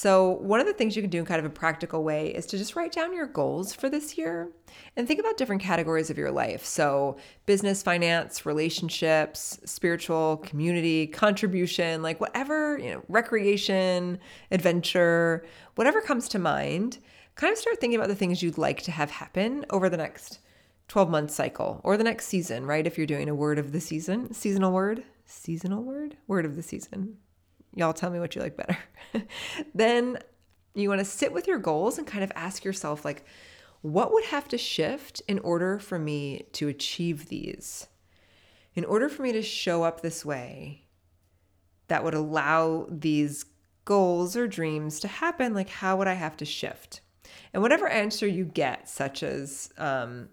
So, 0.00 0.28
one 0.42 0.60
of 0.60 0.66
the 0.66 0.72
things 0.72 0.94
you 0.94 1.02
can 1.02 1.10
do 1.10 1.18
in 1.18 1.24
kind 1.24 1.40
of 1.40 1.44
a 1.44 1.50
practical 1.50 2.04
way 2.04 2.28
is 2.28 2.46
to 2.46 2.56
just 2.56 2.76
write 2.76 2.92
down 2.92 3.12
your 3.12 3.26
goals 3.26 3.74
for 3.74 3.90
this 3.90 4.16
year 4.16 4.52
and 4.94 5.08
think 5.08 5.18
about 5.18 5.36
different 5.36 5.60
categories 5.60 6.08
of 6.08 6.16
your 6.16 6.30
life. 6.30 6.64
So, 6.64 7.16
business, 7.46 7.82
finance, 7.82 8.46
relationships, 8.46 9.58
spiritual, 9.64 10.36
community, 10.36 11.08
contribution, 11.08 12.00
like 12.00 12.20
whatever, 12.20 12.78
you 12.78 12.92
know, 12.92 13.02
recreation, 13.08 14.20
adventure, 14.52 15.44
whatever 15.74 16.00
comes 16.00 16.28
to 16.28 16.38
mind. 16.38 16.98
Kind 17.34 17.52
of 17.52 17.58
start 17.58 17.80
thinking 17.80 17.98
about 17.98 18.08
the 18.08 18.14
things 18.14 18.40
you'd 18.40 18.56
like 18.56 18.82
to 18.82 18.92
have 18.92 19.10
happen 19.10 19.66
over 19.70 19.88
the 19.88 19.96
next 19.96 20.38
12 20.86 21.10
month 21.10 21.32
cycle 21.32 21.80
or 21.82 21.96
the 21.96 22.04
next 22.04 22.26
season, 22.26 22.66
right? 22.66 22.86
If 22.86 22.98
you're 22.98 23.06
doing 23.08 23.28
a 23.28 23.34
word 23.34 23.58
of 23.58 23.72
the 23.72 23.80
season, 23.80 24.32
seasonal 24.32 24.70
word, 24.70 25.02
seasonal 25.26 25.82
word, 25.82 26.16
word 26.28 26.44
of 26.44 26.54
the 26.54 26.62
season. 26.62 27.16
Y'all 27.78 27.92
tell 27.92 28.10
me 28.10 28.18
what 28.18 28.34
you 28.34 28.42
like 28.42 28.56
better. 28.56 28.76
then 29.72 30.18
you 30.74 30.88
want 30.88 30.98
to 30.98 31.04
sit 31.04 31.32
with 31.32 31.46
your 31.46 31.60
goals 31.60 31.96
and 31.96 32.08
kind 32.08 32.24
of 32.24 32.32
ask 32.34 32.64
yourself, 32.64 33.04
like, 33.04 33.24
what 33.82 34.12
would 34.12 34.24
have 34.24 34.48
to 34.48 34.58
shift 34.58 35.22
in 35.28 35.38
order 35.38 35.78
for 35.78 35.96
me 35.96 36.42
to 36.54 36.66
achieve 36.66 37.28
these? 37.28 37.86
In 38.74 38.84
order 38.84 39.08
for 39.08 39.22
me 39.22 39.30
to 39.30 39.42
show 39.42 39.84
up 39.84 40.00
this 40.00 40.24
way 40.24 40.86
that 41.86 42.02
would 42.02 42.14
allow 42.14 42.88
these 42.90 43.44
goals 43.84 44.34
or 44.34 44.48
dreams 44.48 44.98
to 44.98 45.06
happen, 45.06 45.54
like, 45.54 45.68
how 45.68 45.96
would 45.98 46.08
I 46.08 46.14
have 46.14 46.36
to 46.38 46.44
shift? 46.44 47.00
And 47.52 47.62
whatever 47.62 47.86
answer 47.86 48.26
you 48.26 48.44
get, 48.44 48.88
such 48.88 49.22
as, 49.22 49.72
um, 49.78 50.30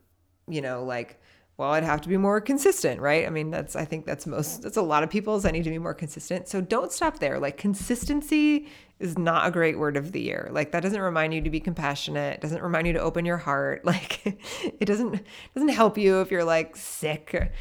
you 0.47 0.61
know, 0.61 0.83
like, 0.83 1.21
well, 1.57 1.71
I'd 1.71 1.85
have 1.85 2.01
to 2.01 2.09
be 2.09 2.17
more 2.17 2.41
consistent, 2.41 2.99
right? 2.99 3.25
I 3.25 3.29
mean, 3.29 3.49
that's, 3.49 3.77
I 3.77 3.85
think 3.85 4.05
that's 4.05 4.27
most, 4.27 4.61
that's 4.61 4.75
a 4.75 4.81
lot 4.81 5.03
of 5.03 5.09
people's. 5.09 5.45
I 5.45 5.51
need 5.51 5.63
to 5.63 5.69
be 5.69 5.77
more 5.77 5.93
consistent. 5.93 6.49
So 6.49 6.59
don't 6.59 6.91
stop 6.91 7.19
there. 7.19 7.39
Like, 7.39 7.55
consistency 7.55 8.67
is 8.99 9.17
not 9.17 9.47
a 9.47 9.51
great 9.51 9.79
word 9.79 9.95
of 9.95 10.11
the 10.11 10.19
year. 10.19 10.49
Like, 10.51 10.73
that 10.73 10.81
doesn't 10.81 10.99
remind 10.99 11.33
you 11.33 11.39
to 11.41 11.49
be 11.49 11.61
compassionate, 11.61 12.41
doesn't 12.41 12.61
remind 12.61 12.87
you 12.87 12.93
to 12.93 12.99
open 12.99 13.25
your 13.25 13.37
heart. 13.37 13.83
Like, 13.95 14.25
it 14.63 14.85
doesn't, 14.85 15.21
doesn't 15.53 15.69
help 15.69 15.97
you 15.97 16.19
if 16.19 16.29
you're 16.29 16.43
like 16.43 16.75
sick. 16.75 17.53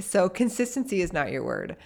So, 0.00 0.28
consistency 0.28 1.00
is 1.00 1.12
not 1.12 1.30
your 1.30 1.44
word. 1.44 1.76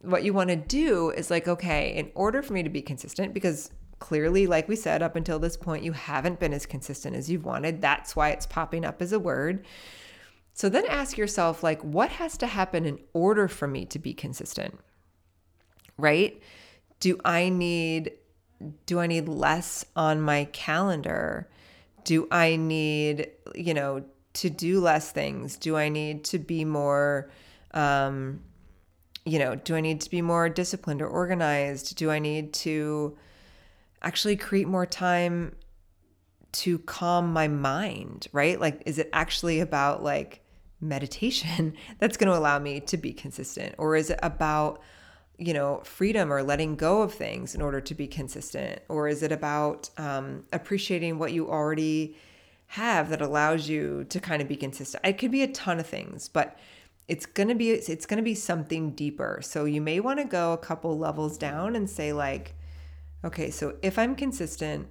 What 0.00 0.24
you 0.24 0.32
want 0.32 0.48
to 0.48 0.56
do 0.56 1.10
is 1.10 1.30
like, 1.30 1.46
okay, 1.46 1.94
in 1.94 2.10
order 2.14 2.40
for 2.40 2.54
me 2.54 2.62
to 2.62 2.70
be 2.70 2.80
consistent, 2.80 3.34
because 3.34 3.70
clearly, 3.98 4.46
like 4.46 4.66
we 4.66 4.76
said, 4.76 5.02
up 5.02 5.16
until 5.16 5.38
this 5.38 5.58
point, 5.58 5.84
you 5.84 5.92
haven't 5.92 6.40
been 6.40 6.54
as 6.54 6.64
consistent 6.64 7.14
as 7.14 7.28
you've 7.28 7.44
wanted. 7.44 7.82
That's 7.82 8.16
why 8.16 8.30
it's 8.30 8.46
popping 8.46 8.86
up 8.86 9.02
as 9.02 9.12
a 9.12 9.18
word 9.18 9.66
so 10.60 10.68
then 10.68 10.84
ask 10.90 11.16
yourself, 11.16 11.62
like, 11.62 11.80
what 11.80 12.10
has 12.10 12.36
to 12.36 12.46
happen 12.46 12.84
in 12.84 12.98
order 13.14 13.48
for 13.48 13.66
me 13.66 13.86
to 13.86 13.98
be 13.98 14.12
consistent? 14.12 14.78
Right? 15.96 16.42
Do 16.98 17.18
I 17.24 17.48
need 17.48 18.12
do 18.84 19.00
I 19.00 19.06
need 19.06 19.26
less 19.26 19.86
on 19.96 20.20
my 20.20 20.44
calendar? 20.52 21.48
Do 22.04 22.28
I 22.30 22.56
need, 22.56 23.30
you 23.54 23.72
know, 23.72 24.04
to 24.34 24.50
do 24.50 24.80
less 24.80 25.10
things? 25.10 25.56
Do 25.56 25.78
I 25.78 25.88
need 25.88 26.24
to 26.24 26.38
be 26.38 26.66
more 26.66 27.30
um 27.72 28.42
you 29.24 29.38
know, 29.38 29.54
do 29.54 29.74
I 29.74 29.80
need 29.80 30.02
to 30.02 30.10
be 30.10 30.20
more 30.20 30.50
disciplined 30.50 31.00
or 31.00 31.08
organized? 31.08 31.96
Do 31.96 32.10
I 32.10 32.18
need 32.18 32.52
to 32.66 33.16
actually 34.02 34.36
create 34.36 34.68
more 34.68 34.84
time 34.84 35.56
to 36.52 36.80
calm 36.80 37.32
my 37.32 37.48
mind, 37.48 38.26
right? 38.32 38.60
Like, 38.60 38.82
is 38.84 38.98
it 38.98 39.08
actually 39.14 39.60
about 39.60 40.02
like 40.02 40.39
meditation 40.80 41.74
that's 41.98 42.16
going 42.16 42.30
to 42.30 42.38
allow 42.38 42.58
me 42.58 42.80
to 42.80 42.96
be 42.96 43.12
consistent? 43.12 43.74
Or 43.78 43.96
is 43.96 44.10
it 44.10 44.18
about, 44.22 44.80
you 45.38 45.52
know, 45.52 45.80
freedom 45.84 46.32
or 46.32 46.42
letting 46.42 46.76
go 46.76 47.02
of 47.02 47.12
things 47.12 47.54
in 47.54 47.62
order 47.62 47.80
to 47.80 47.94
be 47.94 48.06
consistent? 48.06 48.80
Or 48.88 49.08
is 49.08 49.22
it 49.22 49.32
about 49.32 49.90
um, 49.98 50.44
appreciating 50.52 51.18
what 51.18 51.32
you 51.32 51.48
already 51.48 52.16
have 52.68 53.10
that 53.10 53.20
allows 53.20 53.68
you 53.68 54.04
to 54.04 54.20
kind 54.20 54.40
of 54.40 54.48
be 54.48 54.56
consistent? 54.56 55.04
It 55.04 55.18
could 55.18 55.30
be 55.30 55.42
a 55.42 55.48
ton 55.48 55.80
of 55.80 55.86
things, 55.86 56.28
but 56.28 56.58
it's 57.08 57.26
going 57.26 57.48
to 57.48 57.56
be 57.56 57.72
it's 57.72 58.06
going 58.06 58.18
to 58.18 58.22
be 58.22 58.36
something 58.36 58.92
deeper. 58.92 59.40
So 59.42 59.64
you 59.64 59.80
may 59.80 59.98
want 59.98 60.20
to 60.20 60.24
go 60.24 60.52
a 60.52 60.58
couple 60.58 60.96
levels 60.96 61.36
down 61.36 61.74
and 61.74 61.90
say 61.90 62.12
like 62.12 62.54
okay, 63.24 63.50
so 63.50 63.76
if 63.82 63.98
I'm 63.98 64.14
consistent 64.14 64.88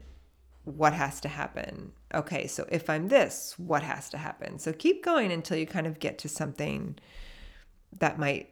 what 0.76 0.94
has 0.94 1.20
to 1.22 1.28
happen? 1.30 1.92
Okay, 2.14 2.48
so 2.48 2.66
if 2.70 2.90
I'm 2.90 3.08
this, 3.08 3.54
what 3.58 3.84
has 3.84 4.10
to 4.10 4.18
happen? 4.18 4.58
So 4.58 4.74
keep 4.74 5.04
going 5.04 5.32
until 5.32 5.58
you 5.58 5.68
kind 5.68 5.86
of 5.86 6.00
get 6.00 6.18
to 6.20 6.30
something 6.30 6.98
that 8.00 8.18
might 8.18 8.50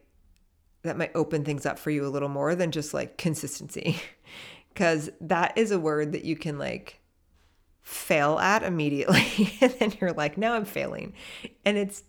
that 0.82 0.96
might 0.96 1.10
open 1.14 1.44
things 1.44 1.66
up 1.66 1.78
for 1.78 1.90
you 1.90 2.06
a 2.06 2.08
little 2.08 2.28
more 2.28 2.54
than 2.54 2.70
just 2.70 2.94
like 2.94 3.18
consistency. 3.18 4.00
Cuz 4.74 5.10
that 5.20 5.58
is 5.58 5.72
a 5.72 5.78
word 5.78 6.12
that 6.12 6.24
you 6.24 6.36
can 6.36 6.56
like 6.56 7.00
fail 7.82 8.38
at 8.38 8.62
immediately 8.62 9.56
and 9.60 9.72
then 9.72 9.92
you're 10.00 10.12
like, 10.12 10.38
"Now 10.38 10.54
I'm 10.54 10.64
failing." 10.64 11.14
And 11.64 11.76
it's 11.76 12.04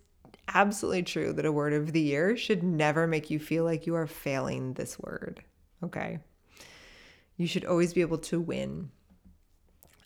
absolutely 0.53 1.03
true 1.03 1.33
that 1.33 1.45
a 1.45 1.51
word 1.51 1.73
of 1.73 1.93
the 1.93 2.01
year 2.01 2.37
should 2.37 2.63
never 2.63 3.07
make 3.07 3.29
you 3.29 3.39
feel 3.39 3.63
like 3.63 3.87
you 3.87 3.95
are 3.95 4.07
failing 4.07 4.73
this 4.73 4.99
word. 4.99 5.43
Okay? 5.83 6.19
You 7.37 7.47
should 7.47 7.65
always 7.65 7.93
be 7.93 8.01
able 8.01 8.17
to 8.19 8.39
win 8.39 8.91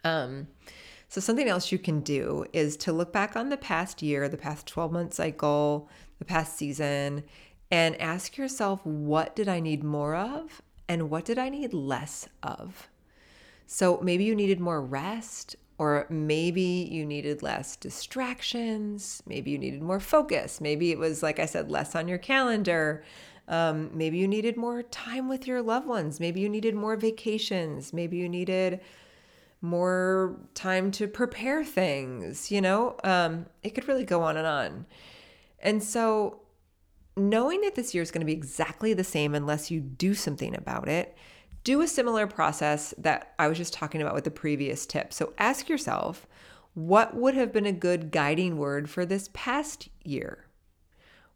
um, 0.04 0.48
so, 1.14 1.22
something 1.22 1.48
else 1.48 1.72
you 1.72 1.78
can 1.78 2.00
do 2.00 2.44
is 2.54 2.76
to 2.78 2.92
look 2.92 3.14
back 3.14 3.36
on 3.36 3.50
the 3.50 3.58
past 3.58 4.02
year, 4.02 4.28
the 4.28 4.36
past 4.36 4.66
12 4.66 4.92
month 4.92 5.14
cycle, 5.14 5.88
the 6.18 6.26
past 6.26 6.58
season, 6.58 7.24
and 7.70 8.02
ask 8.02 8.36
yourself, 8.36 8.84
what 8.84 9.36
did 9.36 9.48
I 9.48 9.60
need 9.60 9.84
more 9.84 10.16
of? 10.16 10.64
And 10.90 11.12
what 11.12 11.24
did 11.24 11.38
I 11.38 11.50
need 11.50 11.72
less 11.72 12.28
of? 12.42 12.90
So, 13.68 14.00
maybe 14.02 14.24
you 14.24 14.34
needed 14.34 14.60
more 14.60 14.82
rest, 14.82 15.56
or 15.78 16.08
maybe 16.10 16.90
you 16.92 17.06
needed 17.06 17.44
less 17.44 17.76
distractions. 17.76 19.22
Maybe 19.28 19.52
you 19.52 19.60
needed 19.60 19.84
more 19.84 20.00
focus. 20.00 20.60
Maybe 20.60 20.90
it 20.90 20.98
was, 20.98 21.22
like 21.22 21.38
I 21.38 21.46
said, 21.46 21.70
less 21.70 21.94
on 21.94 22.08
your 22.08 22.18
calendar. 22.18 23.04
Um, 23.48 23.92
maybe 23.94 24.18
you 24.18 24.28
needed 24.28 24.58
more 24.58 24.82
time 24.82 25.30
with 25.30 25.46
your 25.46 25.62
loved 25.62 25.86
ones. 25.86 26.20
Maybe 26.20 26.40
you 26.40 26.50
needed 26.50 26.74
more 26.74 26.96
vacations. 26.96 27.94
Maybe 27.94 28.18
you 28.18 28.28
needed 28.28 28.80
more 29.64 30.38
time 30.54 30.92
to 30.92 31.08
prepare 31.08 31.64
things, 31.64 32.52
you 32.52 32.62
know? 32.62 32.98
Um, 33.04 33.48
it 33.64 33.72
could 33.72 33.88
really 33.88 34.04
go 34.04 34.22
on 34.22 34.36
and 34.38 34.46
on. 34.46 34.86
And 35.60 35.82
so, 35.82 36.42
knowing 37.16 37.62
that 37.62 37.76
this 37.76 37.94
year 37.94 38.04
is 38.04 38.12
going 38.12 38.22
to 38.22 38.26
be 38.26 38.34
exactly 38.34 38.94
the 38.94 39.04
same 39.04 39.34
unless 39.34 39.72
you 39.72 39.80
do 39.80 40.14
something 40.14 40.54
about 40.56 40.90
it, 40.90 41.18
do 41.64 41.80
a 41.82 41.88
similar 41.88 42.28
process 42.28 42.94
that 42.98 43.34
I 43.40 43.48
was 43.48 43.58
just 43.58 43.72
talking 43.74 44.02
about 44.02 44.14
with 44.14 44.26
the 44.26 44.32
previous 44.32 44.86
tip. 44.86 45.14
So, 45.14 45.34
ask 45.38 45.70
yourself, 45.70 46.28
what 46.74 47.16
would 47.16 47.36
have 47.36 47.54
been 47.54 47.66
a 47.66 47.72
good 47.72 48.12
guiding 48.12 48.58
word 48.58 48.90
for 48.90 49.06
this 49.06 49.30
past 49.34 49.88
year? 50.04 50.46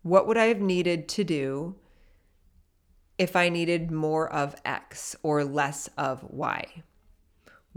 What 0.02 0.28
would 0.28 0.38
I 0.38 0.46
have 0.46 0.60
needed 0.60 1.08
to 1.10 1.24
do 1.24 1.76
if 3.18 3.36
I 3.38 3.48
needed 3.48 3.90
more 3.90 4.32
of 4.32 4.56
X 4.66 5.16
or 5.24 5.46
less 5.46 5.90
of 5.98 6.26
Y? 6.30 6.84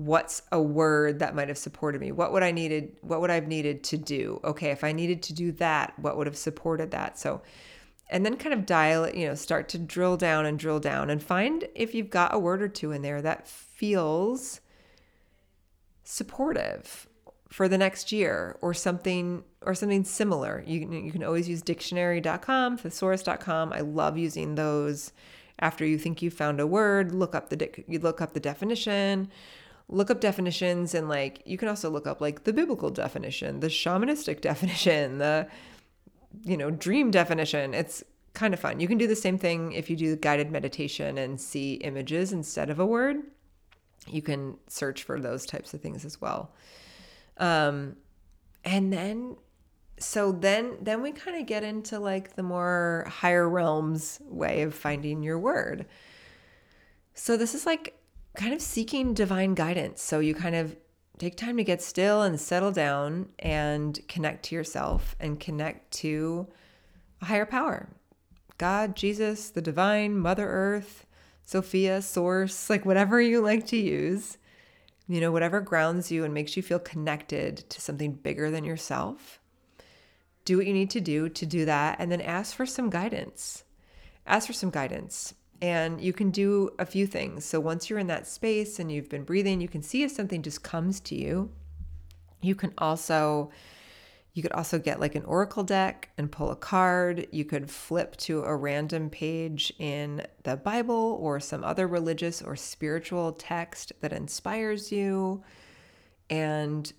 What's 0.05 0.43
a 0.51 0.61
word 0.61 1.19
that 1.19 1.35
might 1.35 1.49
have 1.49 1.59
supported 1.59 2.01
me? 2.01 2.13
What 2.13 2.33
would 2.33 2.43
i 2.43 2.51
needed 2.51 2.97
what 3.03 3.21
would 3.21 3.31
i've 3.31 3.47
needed 3.47 3.85
to 3.85 3.97
do? 3.97 4.41
Okay 4.45 4.71
if 4.71 4.83
i 4.85 4.93
needed 4.93 5.23
to 5.25 5.35
do 5.35 5.53
that 5.53 5.99
what 5.99 6.17
would 6.17 6.27
have 6.27 6.37
supported 6.37 6.91
that? 6.93 7.19
So 7.19 7.43
and 8.09 8.27
then 8.27 8.37
kind 8.37 8.53
of 8.53 8.67
dial 8.67 9.05
it 9.05 9.15
you 9.15 9.27
know 9.27 9.35
start 9.35 9.69
to 9.71 9.79
drill 9.79 10.17
down 10.17 10.47
and 10.47 10.59
drill 10.59 10.81
down 10.81 11.11
and 11.11 11.23
find 11.23 11.69
if 11.75 11.95
you've 11.95 12.11
got 12.11 12.35
a 12.35 12.39
word 12.39 12.63
or 12.63 12.69
two 12.69 12.93
in 12.93 13.03
there 13.03 13.23
that 13.23 13.47
feels 13.47 14.61
supportive 16.03 17.07
for 17.49 17.69
the 17.69 17.79
next 17.79 18.13
year 18.13 18.57
or 18.61 18.73
something 18.73 19.43
or 19.63 19.75
something 19.75 20.05
similar. 20.05 20.63
You 20.67 20.81
can, 20.81 20.93
you 21.05 21.13
can 21.13 21.25
always 21.25 21.49
use 21.49 21.63
dictionary.com 21.63 22.79
thesaurus.com 22.79 23.73
i 23.73 23.81
love 23.81 24.17
using 24.17 24.55
those 24.55 25.13
after 25.61 25.85
you 25.85 25.99
think 25.99 26.23
you 26.23 26.31
found 26.31 26.59
a 26.59 26.67
word. 26.67 27.13
Look 27.15 27.35
up 27.35 27.51
the 27.51 27.85
you 27.87 27.99
look 27.99 28.21
up 28.21 28.33
the 28.33 28.41
definition 28.41 29.31
look 29.91 30.11
up 30.11 30.21
definitions 30.21 30.95
and 30.95 31.09
like 31.09 31.43
you 31.45 31.59
can 31.59 31.69
also 31.69 31.91
look 31.91 32.07
up 32.07 32.21
like 32.21 32.45
the 32.45 32.53
biblical 32.53 32.91
definition, 32.91 33.61
the 33.61 33.69
shamanistic 33.69 34.41
definition, 34.51 35.19
the 35.19 35.49
you 36.45 36.57
know, 36.57 36.71
dream 36.71 37.11
definition. 37.11 37.75
It's 37.75 38.05
kind 38.33 38.55
of 38.55 38.61
fun. 38.61 38.79
You 38.79 38.87
can 38.87 38.99
do 38.99 39.09
the 39.09 39.17
same 39.17 39.37
thing 39.37 39.73
if 39.73 39.91
you 39.91 39.97
do 39.97 40.15
guided 40.17 40.51
meditation 40.53 41.19
and 41.19 41.41
see 41.41 41.75
images 41.75 42.33
instead 42.33 42.71
of 42.71 42.79
a 42.79 42.87
word. 42.87 43.17
You 44.07 44.23
can 44.23 44.57
search 44.69 45.03
for 45.03 45.21
those 45.21 45.45
types 45.45 45.75
of 45.75 45.81
things 45.81 46.05
as 46.05 46.21
well. 46.21 46.53
Um 47.37 47.97
and 48.65 48.93
then 48.93 49.37
so 49.99 50.33
then 50.33 50.79
then 50.81 51.03
we 51.03 51.13
kind 51.13 51.37
of 51.41 51.47
get 51.47 51.65
into 51.65 51.99
like 51.99 52.37
the 52.37 52.43
more 52.43 53.07
higher 53.09 53.49
realms 53.49 54.21
way 54.25 54.63
of 54.63 54.75
finding 54.75 55.23
your 55.23 55.39
word. 55.39 55.87
So 57.15 57.37
this 57.37 57.55
is 57.55 57.67
like 57.67 58.00
kind 58.37 58.55
of 58.55 58.61
seeking 58.61 59.15
divine 59.15 59.55
guidance. 59.55 60.03
So 60.03 60.21
you 60.21 60.35
kind 60.35 60.55
of 60.55 60.77
take 61.19 61.37
time 61.37 61.57
to 61.59 61.65
get 61.65 61.83
still 61.83 62.23
and 62.23 62.41
settle 62.41 62.73
down 62.73 63.29
and 63.39 63.99
connect 64.09 64.45
to 64.47 64.55
yourself 64.55 65.15
and 65.21 65.39
connect 65.39 65.91
to 65.93 66.49
a 67.21 67.27
higher 67.27 67.47
power 67.47 67.89
God, 68.61 68.95
Jesus, 68.95 69.49
the 69.49 69.63
divine, 69.63 70.19
Mother 70.19 70.47
Earth, 70.47 71.07
Sophia, 71.47 72.03
Source, 72.03 72.69
like 72.69 72.85
whatever 72.85 73.19
you 73.19 73.41
like 73.41 73.67
to 73.69 73.77
use. 73.79 74.37
You 75.09 75.19
know, 75.21 75.33
whatever 75.33 75.63
grounds 75.63 76.13
you 76.13 76.25
and 76.25 76.35
makes 76.35 76.59
you 76.59 76.63
feel 76.63 76.79
connected 76.79 77.69
to 77.71 77.81
something 77.81 78.13
bigger 78.13 78.51
than 78.51 78.65
yourself. 78.65 79.41
Do 80.45 80.59
what 80.59 80.67
you 80.67 80.75
need 80.75 80.91
to 80.91 81.01
do 81.01 81.31
to 81.31 81.47
do 81.47 81.65
that 81.65 81.97
and 81.99 82.13
then 82.13 82.21
ask 82.21 82.55
for 82.55 82.67
some 82.67 82.91
guidance. 82.91 83.65
Ask 84.27 84.47
for 84.47 84.53
some 84.53 84.71
guidance. 84.71 85.33
And 85.63 86.01
you 86.01 86.13
can 86.13 86.31
do 86.31 86.71
a 86.79 86.87
few 86.87 87.07
things. 87.07 87.45
So 87.45 87.61
once 87.61 87.91
you're 87.91 87.99
in 87.99 88.07
that 88.07 88.27
space 88.27 88.79
and 88.79 88.91
you've 88.91 89.11
been 89.11 89.25
breathing, 89.25 89.61
you 89.61 89.69
can 89.69 89.83
see 89.83 90.03
if 90.03 90.11
something 90.11 90.43
just 90.43 90.63
comes 90.63 91.01
to 91.01 91.15
you. 91.15 91.51
You 92.41 92.55
can 92.55 92.73
also 92.79 93.51
you 94.33 94.43
could 94.43 94.53
also 94.53 94.79
get 94.79 95.01
like 95.01 95.17
an 95.17 95.25
oracle 95.25 95.65
deck 95.65 96.11
and 96.17 96.31
pull 96.31 96.51
a 96.51 96.57
card. 96.57 97.27
You 97.33 97.45
could 97.45 97.69
flip 97.69 98.17
to 98.19 98.45
a 98.45 98.55
random 98.55 99.11
page 99.11 99.73
in 99.79 100.25
the 100.45 100.57
Bible 100.57 101.19
or 101.21 101.41
some 101.41 101.65
other 101.65 101.89
religious 101.89 102.41
or 102.41 102.55
spiritual 102.55 103.33
text 103.33 103.93
that 104.01 104.13
inspires 104.13 104.93
you 104.93 105.43
and 106.29 106.93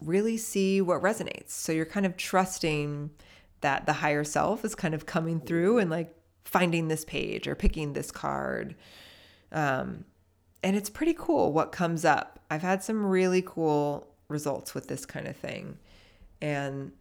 really 0.00 0.36
see 0.36 0.80
what 0.80 1.00
resonates. 1.00 1.50
So 1.50 1.70
you're 1.70 1.86
kind 1.86 2.06
of 2.06 2.16
trusting 2.16 3.10
that 3.60 3.86
the 3.86 3.94
higher 3.94 4.24
self 4.24 4.64
is 4.64 4.74
kind 4.74 4.94
of 4.94 5.06
coming 5.06 5.40
through 5.40 5.78
and 5.78 5.90
like 5.90 6.12
finding 6.48 6.88
this 6.88 7.04
page 7.04 7.46
or 7.46 7.54
picking 7.54 7.92
this 7.92 8.10
card. 8.10 8.74
Um, 9.52 10.06
and 10.62 10.76
it's 10.76 10.88
pretty 10.88 11.12
cool 11.12 11.52
what 11.52 11.72
comes 11.72 12.06
up. 12.06 12.40
I've 12.50 12.62
had 12.62 12.82
some 12.82 13.04
really 13.04 13.42
cool 13.42 14.08
results 14.28 14.74
with 14.74 14.88
this 14.88 15.04
kind 15.04 15.28
of 15.28 15.36
thing. 15.36 15.76
And 16.40 16.92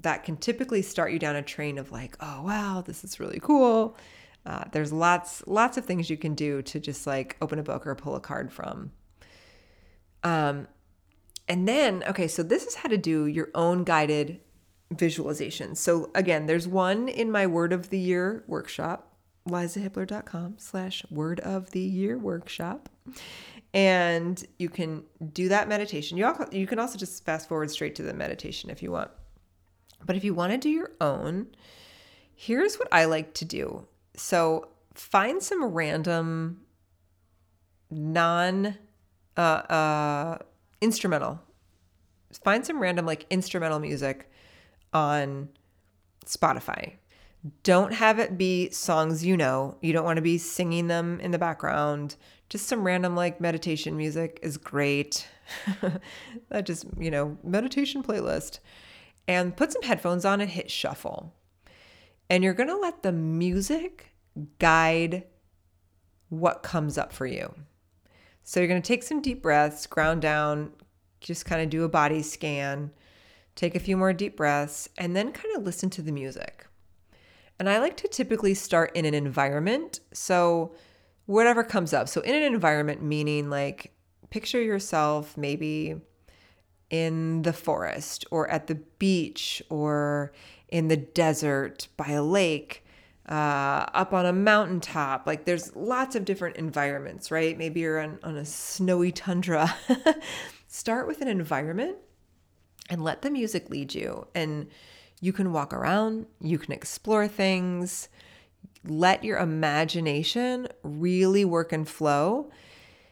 that 0.00 0.24
can 0.24 0.38
typically 0.38 0.80
start 0.80 1.12
you 1.12 1.18
down 1.18 1.36
a 1.36 1.42
train 1.42 1.76
of 1.76 1.92
like, 1.92 2.16
oh, 2.20 2.42
wow, 2.44 2.82
this 2.84 3.04
is 3.04 3.20
really 3.20 3.40
cool. 3.40 3.94
Uh, 4.46 4.64
there's 4.72 4.92
lots, 4.92 5.46
lots 5.46 5.76
of 5.76 5.84
things 5.84 6.08
you 6.08 6.16
can 6.16 6.34
do 6.34 6.62
to 6.62 6.80
just 6.80 7.06
like 7.06 7.36
open 7.42 7.58
a 7.58 7.62
book 7.62 7.86
or 7.86 7.94
pull 7.94 8.16
a 8.16 8.20
card 8.20 8.50
from. 8.50 8.90
Um, 10.22 10.66
and 11.46 11.68
then, 11.68 12.02
okay, 12.08 12.26
so 12.26 12.42
this 12.42 12.64
is 12.64 12.76
how 12.76 12.88
to 12.88 12.96
do 12.96 13.26
your 13.26 13.50
own 13.54 13.84
guided 13.84 14.40
visualization. 14.96 15.74
So 15.74 16.10
again, 16.14 16.46
there's 16.46 16.68
one 16.68 17.08
in 17.08 17.30
my 17.30 17.46
word 17.46 17.72
of 17.72 17.90
the 17.90 17.98
year 17.98 18.44
workshop, 18.46 19.12
lizahippler.com 19.48 20.56
slash 20.58 21.04
word 21.10 21.40
of 21.40 21.70
the 21.70 21.80
year 21.80 22.18
workshop. 22.18 22.88
And 23.72 24.42
you 24.58 24.68
can 24.68 25.04
do 25.32 25.48
that 25.48 25.68
meditation. 25.68 26.16
You, 26.16 26.32
you 26.52 26.66
can 26.66 26.78
also 26.78 26.96
just 26.96 27.24
fast 27.24 27.48
forward 27.48 27.70
straight 27.70 27.96
to 27.96 28.02
the 28.02 28.14
meditation 28.14 28.70
if 28.70 28.82
you 28.82 28.92
want. 28.92 29.10
But 30.06 30.16
if 30.16 30.24
you 30.24 30.34
want 30.34 30.52
to 30.52 30.58
do 30.58 30.68
your 30.68 30.92
own, 31.00 31.48
here's 32.34 32.76
what 32.76 32.88
I 32.92 33.06
like 33.06 33.34
to 33.34 33.44
do. 33.44 33.86
So 34.16 34.68
find 34.94 35.42
some 35.42 35.64
random 35.64 36.60
non 37.90 38.78
uh, 39.36 39.40
uh, 39.40 40.38
instrumental. 40.80 41.40
Find 42.42 42.64
some 42.64 42.80
random 42.80 43.06
like 43.06 43.26
instrumental 43.30 43.78
music 43.78 44.30
on 44.94 45.48
Spotify. 46.24 46.94
Don't 47.62 47.92
have 47.92 48.18
it 48.18 48.38
be 48.38 48.70
songs 48.70 49.24
you 49.24 49.36
know. 49.36 49.76
You 49.82 49.92
don't 49.92 50.04
want 50.04 50.16
to 50.16 50.22
be 50.22 50.38
singing 50.38 50.86
them 50.86 51.20
in 51.20 51.30
the 51.30 51.38
background. 51.38 52.16
Just 52.48 52.66
some 52.66 52.84
random 52.84 53.14
like 53.14 53.40
meditation 53.40 53.96
music 53.96 54.38
is 54.42 54.56
great. 54.56 55.28
that 56.48 56.64
just, 56.64 56.86
you 56.98 57.10
know, 57.10 57.36
meditation 57.42 58.02
playlist. 58.02 58.60
And 59.28 59.56
put 59.56 59.72
some 59.72 59.82
headphones 59.82 60.24
on 60.24 60.40
and 60.40 60.50
hit 60.50 60.70
shuffle. 60.70 61.34
And 62.30 62.42
you're 62.42 62.54
going 62.54 62.68
to 62.68 62.78
let 62.78 63.02
the 63.02 63.12
music 63.12 64.14
guide 64.58 65.24
what 66.30 66.62
comes 66.62 66.96
up 66.96 67.12
for 67.12 67.26
you. 67.26 67.54
So 68.42 68.60
you're 68.60 68.68
going 68.68 68.82
to 68.82 68.86
take 68.86 69.02
some 69.02 69.20
deep 69.20 69.42
breaths, 69.42 69.86
ground 69.86 70.22
down, 70.22 70.72
just 71.20 71.46
kind 71.46 71.62
of 71.62 71.70
do 71.70 71.84
a 71.84 71.88
body 71.88 72.22
scan 72.22 72.90
take 73.54 73.74
a 73.74 73.80
few 73.80 73.96
more 73.96 74.12
deep 74.12 74.36
breaths, 74.36 74.88
and 74.98 75.14
then 75.14 75.32
kind 75.32 75.56
of 75.56 75.62
listen 75.62 75.90
to 75.90 76.02
the 76.02 76.12
music. 76.12 76.66
And 77.58 77.68
I 77.68 77.78
like 77.78 77.96
to 77.98 78.08
typically 78.08 78.54
start 78.54 78.94
in 78.96 79.04
an 79.04 79.14
environment. 79.14 80.00
So, 80.12 80.74
whatever 81.26 81.62
comes 81.62 81.92
up. 81.92 82.08
So, 82.08 82.20
in 82.22 82.34
an 82.34 82.42
environment, 82.42 83.02
meaning 83.02 83.50
like 83.50 83.92
picture 84.30 84.60
yourself 84.60 85.36
maybe 85.36 85.94
in 86.90 87.42
the 87.42 87.52
forest 87.52 88.24
or 88.30 88.50
at 88.50 88.66
the 88.66 88.74
beach 88.74 89.62
or 89.68 90.32
in 90.68 90.88
the 90.88 90.96
desert 90.96 91.88
by 91.96 92.10
a 92.10 92.22
lake, 92.22 92.84
uh, 93.28 93.86
up 93.94 94.12
on 94.12 94.26
a 94.26 94.32
mountaintop. 94.32 95.26
Like, 95.26 95.44
there's 95.44 95.74
lots 95.76 96.16
of 96.16 96.24
different 96.24 96.56
environments, 96.56 97.30
right? 97.30 97.56
Maybe 97.56 97.80
you're 97.80 98.00
on, 98.00 98.18
on 98.22 98.36
a 98.36 98.44
snowy 98.44 99.12
tundra. 99.12 99.74
Start 100.66 101.06
with 101.06 101.20
an 101.20 101.28
environment 101.28 101.96
and 102.90 103.02
let 103.02 103.22
the 103.22 103.30
music 103.30 103.70
lead 103.70 103.94
you. 103.94 104.26
And 104.34 104.68
you 105.20 105.32
can 105.32 105.52
walk 105.52 105.72
around, 105.72 106.26
you 106.40 106.58
can 106.58 106.72
explore 106.72 107.28
things, 107.28 108.08
let 108.86 109.24
your 109.24 109.38
imagination 109.38 110.68
really 110.82 111.44
work 111.44 111.72
and 111.72 111.88
flow. 111.88 112.50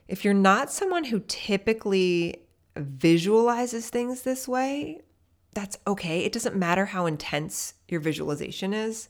If 0.08 0.24
you're 0.24 0.34
not 0.34 0.70
someone 0.70 1.04
who 1.04 1.20
typically 1.26 2.42
visualizes 2.76 3.88
things 3.88 4.22
this 4.22 4.46
way, 4.46 5.00
that's 5.54 5.78
okay. 5.86 6.20
It 6.20 6.32
doesn't 6.32 6.56
matter 6.56 6.86
how 6.86 7.06
intense 7.06 7.74
your 7.88 8.00
visualization 8.00 8.72
is. 8.72 9.08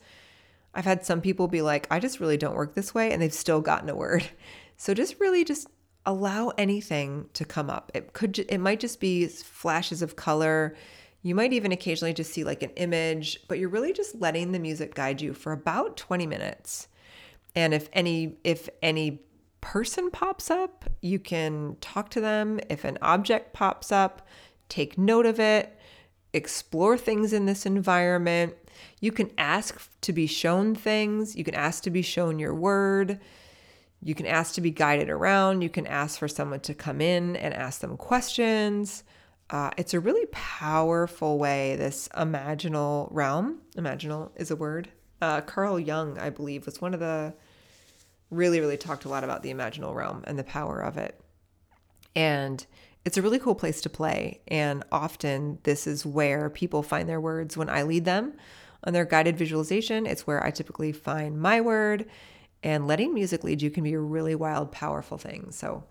I've 0.75 0.85
had 0.85 1.05
some 1.05 1.21
people 1.21 1.49
be 1.49 1.63
like, 1.63 1.87
I 1.91 2.01
just 2.01 2.21
really 2.21 2.37
don't 2.37 2.57
work 2.57 2.75
this 2.75 2.95
way, 2.95 3.13
and 3.13 3.21
they've 3.21 3.33
still 3.33 3.61
gotten 3.61 3.89
a 3.89 3.97
word. 3.97 4.25
So 4.79 4.95
just 4.95 5.21
really 5.21 5.45
just 5.45 5.69
allow 6.05 6.49
anything 6.59 7.29
to 7.35 7.45
come 7.45 7.71
up. 7.71 7.93
It 7.95 8.13
could 8.13 8.39
it 8.39 8.59
might 8.59 8.81
just 8.81 9.01
be 9.01 9.27
flashes 9.27 10.03
of 10.03 10.17
color. 10.17 10.75
You 11.23 11.35
might 11.35 11.53
even 11.53 11.71
occasionally 11.71 12.13
just 12.13 12.33
see 12.33 12.43
like 12.43 12.63
an 12.63 12.71
image, 12.71 13.41
but 13.47 13.59
you're 13.59 13.69
really 13.69 13.93
just 13.93 14.21
letting 14.21 14.53
the 14.53 14.59
music 14.59 14.95
guide 14.95 15.21
you 15.21 15.35
for 15.35 15.53
about 15.53 15.97
20 15.97 16.27
minutes. 16.27 16.89
And 17.55 17.73
if 17.73 17.89
any 17.93 18.37
if 18.43 18.69
any 18.83 19.21
person 19.61 20.11
pops 20.11 20.51
up, 20.51 20.91
you 21.01 21.19
can 21.19 21.77
talk 21.81 22.11
to 22.11 22.21
them. 22.21 22.59
If 22.69 22.85
an 22.85 22.99
object 23.01 23.53
pops 23.53 23.93
up, 23.93 24.27
take 24.69 24.99
note 24.99 25.27
of 25.27 25.39
it, 25.39 25.79
explore 26.33 26.99
things 26.99 27.33
in 27.33 27.47
this 27.47 27.65
environment. 27.65 28.55
You 29.01 29.13
can 29.13 29.31
ask 29.39 29.89
to 30.01 30.13
be 30.13 30.27
shown 30.27 30.75
things, 30.75 31.37
you 31.37 31.45
can 31.45 31.55
ask 31.55 31.85
to 31.85 31.91
be 31.91 32.03
shown 32.03 32.39
your 32.39 32.55
word. 32.55 33.21
You 34.03 34.15
can 34.15 34.27
ask 34.27 34.55
to 34.55 34.61
be 34.61 34.71
guided 34.71 35.09
around. 35.09 35.63
You 35.63 35.71
can 35.71 35.87
ask 35.87 36.19
for 36.19 36.29
someone 36.29 36.61
to 36.61 36.75
come 36.75 37.01
in 37.01 37.37
and 37.37 37.55
ask 37.55 37.81
them 37.81 37.97
questions. 37.97 39.05
Uh, 39.49 39.71
it's 39.77 39.95
a 39.95 40.01
really 40.01 40.27
powerful 40.33 41.39
way, 41.39 41.77
this 41.77 42.09
imaginal 42.15 43.09
realm. 43.11 43.61
Imaginal 43.77 44.31
is 44.37 44.51
a 44.51 44.57
word. 44.57 44.89
Uh, 45.21 45.41
Carl 45.43 45.79
Jung, 45.79 46.19
I 46.19 46.31
believe, 46.31 46.67
was 46.67 46.81
one 46.81 46.95
of 46.95 47.01
the 47.01 47.35
really, 48.31 48.61
really 48.61 48.77
talked 48.77 49.05
a 49.05 49.09
lot 49.09 49.25
about 49.25 49.43
the 49.43 49.53
imaginal 49.53 49.95
realm 49.95 50.25
and 50.27 50.39
the 50.39 50.45
power 50.45 50.81
of 50.81 50.97
it. 50.97 51.21
And 52.17 52.67
it's 53.05 53.17
a 53.17 53.23
really 53.23 53.39
cool 53.39 53.55
place 53.55 53.81
to 53.83 53.91
play. 53.91 54.41
And 54.49 54.83
often, 54.91 55.59
this 55.63 55.87
is 55.87 56.05
where 56.05 56.51
people 56.51 56.83
find 56.83 57.09
their 57.09 57.21
words 57.21 57.57
when 57.57 57.69
I 57.69 57.83
lead 57.83 58.05
them 58.05 58.33
on 58.85 58.95
their 58.95 59.05
guided 59.05 59.37
visualization. 59.37 60.07
It's 60.07 60.27
where 60.27 60.45
I 60.45 60.51
typically 60.51 60.93
find 60.93 61.41
my 61.41 61.61
word 61.61 62.07
and 62.63 62.87
letting 62.87 63.13
music 63.13 63.45
lead 63.45 63.63
you 63.63 63.71
can 63.71 63.85
be 63.85 63.93
a 63.95 64.01
really 64.01 64.35
wild, 64.35 64.71
powerful 64.73 65.19
thing. 65.19 65.51
So 65.51 65.85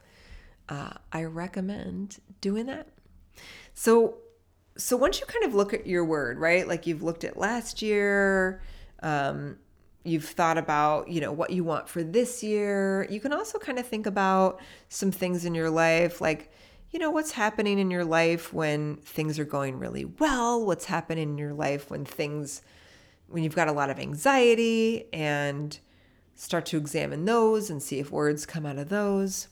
uh, 0.70 0.92
I 1.12 1.26
recommend 1.26 2.20
doing 2.40 2.68
that. 2.68 2.88
So 3.74 4.18
so 4.78 4.96
once 4.96 5.20
you 5.20 5.26
kind 5.26 5.46
of 5.46 5.54
look 5.54 5.74
at 5.74 5.86
your 5.86 6.06
word, 6.06 6.40
right? 6.40 6.68
Like 6.68 6.88
you've 6.88 7.04
looked 7.04 7.24
at 7.24 7.38
last 7.38 7.82
year, 7.82 8.62
um, 9.04 9.58
you've 10.04 10.26
thought 10.26 10.58
about 10.58 11.10
you 11.10 11.22
know 11.22 11.32
what 11.32 11.50
you 11.52 11.64
want 11.64 11.90
for 11.90 12.04
this 12.04 12.42
year. 12.42 13.08
You 13.10 13.20
can 13.20 13.34
also 13.34 13.60
kind 13.60 13.80
of 13.80 13.86
think 13.86 14.06
about 14.06 14.62
some 14.90 15.12
things 15.12 15.46
in 15.46 15.54
your 15.56 15.70
life, 15.70 16.22
like 16.22 16.52
you 16.92 17.00
know 17.00 17.12
what's 17.12 17.32
happening 17.32 17.80
in 17.80 17.92
your 17.92 18.06
life 18.06 18.54
when 18.54 18.98
things 18.98 19.40
are 19.40 19.46
going 19.46 19.78
really 19.78 20.06
well. 20.06 20.66
What's 20.66 20.86
happening 20.86 21.32
in 21.32 21.38
your 21.38 21.54
life 21.54 21.90
when 21.90 22.06
things 22.06 22.62
when 23.28 23.44
you've 23.44 23.56
got 23.56 23.68
a 23.68 23.74
lot 23.74 23.90
of 23.90 24.00
anxiety 24.00 25.06
and 25.14 25.78
start 26.36 26.66
to 26.68 26.78
examine 26.78 27.26
those 27.26 27.70
and 27.70 27.82
see 27.82 28.00
if 28.00 28.12
words 28.12 28.46
come 28.46 28.66
out 28.66 28.78
of 28.78 28.90
those. 28.90 29.48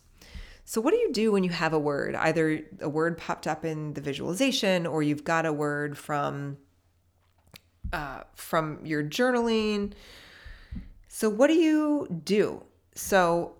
So, 0.66 0.80
what 0.82 0.92
do 0.92 0.98
you 0.98 1.12
do 1.12 1.32
when 1.32 1.44
you 1.44 1.50
have 1.50 1.74
a 1.74 1.80
word? 1.80 2.14
Either 2.14 2.62
a 2.80 2.88
word 2.88 3.18
popped 3.18 3.48
up 3.48 3.66
in 3.66 3.94
the 3.94 4.02
visualization, 4.02 4.86
or 4.86 5.02
you've 5.02 5.24
got 5.24 5.48
a 5.48 5.52
word 5.52 5.98
from 5.98 6.58
uh, 7.92 8.22
from 8.36 8.86
your 8.86 9.04
journaling. 9.04 9.94
So, 11.08 11.28
what 11.28 11.48
do 11.48 11.56
you 11.56 12.22
do? 12.24 12.64
So, 12.94 13.56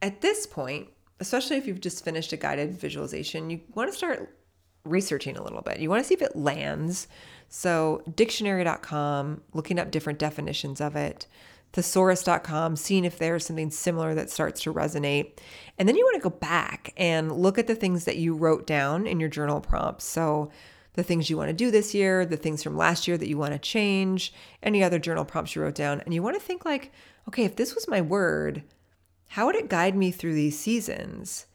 at 0.00 0.22
this 0.22 0.46
point, 0.46 0.88
especially 1.20 1.58
if 1.58 1.66
you've 1.66 1.82
just 1.82 2.02
finished 2.04 2.32
a 2.32 2.38
guided 2.38 2.72
visualization, 2.72 3.50
you 3.50 3.60
want 3.74 3.90
to 3.90 3.96
start 3.96 4.34
researching 4.84 5.36
a 5.36 5.42
little 5.42 5.60
bit. 5.60 5.78
You 5.78 5.90
want 5.90 6.02
to 6.02 6.08
see 6.08 6.14
if 6.14 6.22
it 6.22 6.34
lands. 6.34 7.06
So, 7.50 8.02
dictionary.com, 8.16 9.42
looking 9.52 9.78
up 9.78 9.90
different 9.90 10.18
definitions 10.18 10.80
of 10.80 10.96
it 10.96 11.26
thesaurus.com, 11.72 12.76
seeing 12.76 13.04
if 13.04 13.18
there's 13.18 13.46
something 13.46 13.70
similar 13.70 14.14
that 14.14 14.30
starts 14.30 14.62
to 14.62 14.74
resonate. 14.74 15.38
And 15.78 15.88
then 15.88 15.96
you 15.96 16.04
want 16.04 16.22
to 16.22 16.28
go 16.28 16.36
back 16.36 16.92
and 16.96 17.32
look 17.32 17.58
at 17.58 17.66
the 17.66 17.74
things 17.74 18.04
that 18.04 18.16
you 18.16 18.34
wrote 18.34 18.66
down 18.66 19.06
in 19.06 19.20
your 19.20 19.28
journal 19.28 19.60
prompts. 19.60 20.04
So, 20.04 20.50
the 20.94 21.04
things 21.04 21.30
you 21.30 21.36
want 21.36 21.48
to 21.48 21.54
do 21.54 21.70
this 21.70 21.94
year, 21.94 22.26
the 22.26 22.36
things 22.36 22.64
from 22.64 22.76
last 22.76 23.06
year 23.06 23.16
that 23.16 23.28
you 23.28 23.38
want 23.38 23.52
to 23.52 23.60
change, 23.60 24.32
any 24.60 24.82
other 24.82 24.98
journal 24.98 25.24
prompts 25.24 25.54
you 25.54 25.62
wrote 25.62 25.76
down. 25.76 26.00
And 26.00 26.12
you 26.12 26.20
want 26.22 26.34
to 26.34 26.44
think 26.44 26.64
like, 26.64 26.92
okay, 27.28 27.44
if 27.44 27.54
this 27.54 27.76
was 27.76 27.86
my 27.86 28.00
word, 28.00 28.64
how 29.28 29.46
would 29.46 29.54
it 29.54 29.68
guide 29.68 29.94
me 29.94 30.10
through 30.10 30.34
these 30.34 30.58
seasons? 30.58 31.46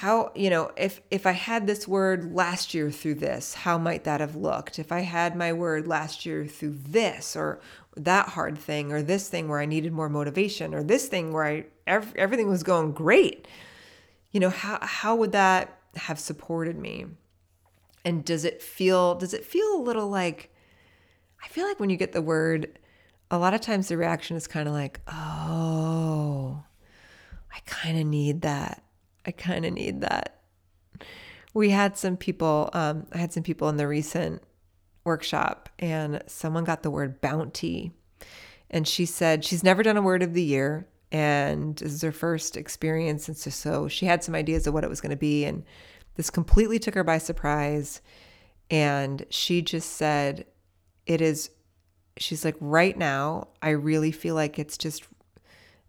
How, 0.00 0.32
you 0.34 0.48
know, 0.48 0.70
if 0.78 1.02
if 1.10 1.26
I 1.26 1.32
had 1.32 1.66
this 1.66 1.86
word 1.86 2.34
last 2.34 2.72
year 2.72 2.90
through 2.90 3.16
this, 3.16 3.52
how 3.52 3.76
might 3.76 4.04
that 4.04 4.22
have 4.22 4.34
looked? 4.34 4.78
If 4.78 4.92
I 4.92 5.00
had 5.00 5.36
my 5.36 5.52
word 5.52 5.86
last 5.86 6.24
year 6.24 6.46
through 6.46 6.78
this 6.88 7.36
or 7.36 7.60
that 7.98 8.30
hard 8.30 8.56
thing 8.56 8.92
or 8.92 9.02
this 9.02 9.28
thing 9.28 9.46
where 9.46 9.60
I 9.60 9.66
needed 9.66 9.92
more 9.92 10.08
motivation 10.08 10.72
or 10.72 10.82
this 10.82 11.06
thing 11.08 11.34
where 11.34 11.44
I 11.44 11.66
everything 11.86 12.48
was 12.48 12.62
going 12.62 12.92
great. 12.92 13.46
You 14.30 14.40
know, 14.40 14.48
how 14.48 14.78
how 14.80 15.16
would 15.16 15.32
that 15.32 15.78
have 15.96 16.18
supported 16.18 16.78
me? 16.78 17.04
And 18.02 18.24
does 18.24 18.46
it 18.46 18.62
feel 18.62 19.16
does 19.16 19.34
it 19.34 19.44
feel 19.44 19.74
a 19.74 19.82
little 19.82 20.08
like 20.08 20.48
I 21.44 21.48
feel 21.48 21.66
like 21.68 21.78
when 21.78 21.90
you 21.90 21.98
get 21.98 22.12
the 22.12 22.22
word 22.22 22.78
a 23.30 23.36
lot 23.36 23.52
of 23.52 23.60
times 23.60 23.88
the 23.88 23.98
reaction 23.98 24.34
is 24.34 24.46
kind 24.46 24.66
of 24.66 24.72
like, 24.72 25.00
"Oh, 25.06 26.64
I 27.54 27.58
kind 27.66 27.98
of 27.98 28.06
need 28.06 28.40
that. 28.40 28.82
I 29.26 29.30
kind 29.32 29.64
of 29.64 29.72
need 29.72 30.00
that." 30.02 30.40
We 31.52 31.70
had 31.70 31.96
some 31.96 32.16
people 32.16 32.70
um, 32.72 33.06
I 33.12 33.18
had 33.18 33.32
some 33.32 33.42
people 33.42 33.68
in 33.68 33.76
the 33.76 33.88
recent 33.88 34.42
workshop 35.04 35.68
and 35.78 36.22
someone 36.26 36.64
got 36.64 36.82
the 36.82 36.90
word 36.90 37.20
bounty. 37.20 37.92
And 38.70 38.86
she 38.86 39.06
said 39.06 39.44
she's 39.44 39.64
never 39.64 39.82
done 39.82 39.96
a 39.96 40.02
word 40.02 40.22
of 40.22 40.34
the 40.34 40.42
year 40.42 40.86
and 41.12 41.76
this 41.76 41.92
is 41.92 42.02
her 42.02 42.12
first 42.12 42.56
experience. 42.56 43.28
And 43.28 43.36
so, 43.36 43.50
so 43.50 43.88
she 43.88 44.06
had 44.06 44.22
some 44.22 44.34
ideas 44.34 44.66
of 44.66 44.74
what 44.74 44.84
it 44.84 44.90
was 44.90 45.00
going 45.00 45.10
to 45.10 45.16
be. 45.16 45.44
And 45.44 45.64
this 46.14 46.30
completely 46.30 46.78
took 46.78 46.94
her 46.94 47.04
by 47.04 47.18
surprise. 47.18 48.00
And 48.70 49.26
she 49.30 49.62
just 49.62 49.90
said, 49.92 50.46
It 51.06 51.20
is, 51.20 51.50
she's 52.16 52.44
like, 52.44 52.56
right 52.60 52.96
now, 52.96 53.48
I 53.60 53.70
really 53.70 54.12
feel 54.12 54.36
like 54.36 54.58
it's 54.58 54.78
just 54.78 55.08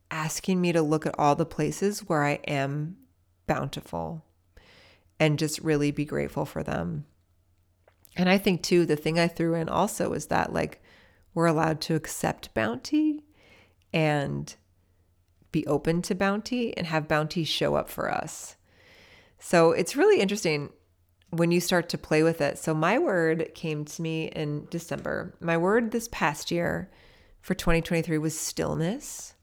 asking 0.10 0.60
me 0.60 0.72
to 0.72 0.82
look 0.82 1.06
at 1.06 1.17
all 1.20 1.36
the 1.36 1.46
places 1.46 2.00
where 2.00 2.24
I 2.24 2.39
am 2.48 2.98
bountiful 3.47 4.23
and 5.19 5.39
just 5.39 5.60
really 5.60 5.91
be 5.91 6.06
grateful 6.06 6.45
for 6.45 6.63
them. 6.63 7.06
And 8.15 8.30
I 8.30 8.38
think 8.38 8.63
too, 8.63 8.86
the 8.86 8.95
thing 8.95 9.19
I 9.19 9.27
threw 9.27 9.54
in 9.54 9.69
also 9.69 10.13
is 10.13 10.27
that 10.27 10.51
like 10.54 10.82
we're 11.34 11.45
allowed 11.45 11.80
to 11.82 11.95
accept 11.95 12.54
bounty 12.54 13.23
and 13.93 14.54
be 15.51 15.65
open 15.67 16.01
to 16.04 16.15
bounty 16.15 16.75
and 16.77 16.88
have 16.88 17.08
bounty 17.08 17.43
show 17.43 17.75
up 17.75 17.89
for 17.89 18.12
us. 18.12 18.56
So 19.39 19.71
it's 19.71 19.95
really 19.95 20.21
interesting 20.21 20.69
when 21.30 21.51
you 21.51 21.60
start 21.60 21.89
to 21.89 21.97
play 21.97 22.23
with 22.23 22.41
it. 22.41 22.58
So 22.58 22.73
my 22.73 22.99
word 22.99 23.51
came 23.56 23.86
to 23.86 24.01
me 24.01 24.25
in 24.25 24.67
December. 24.69 25.34
My 25.39 25.58
word 25.58 25.91
this 25.91 26.10
past 26.12 26.51
year 26.51 26.89
for 27.41 27.54
2023 27.54 28.17
was 28.17 28.38
stillness. 28.38 29.34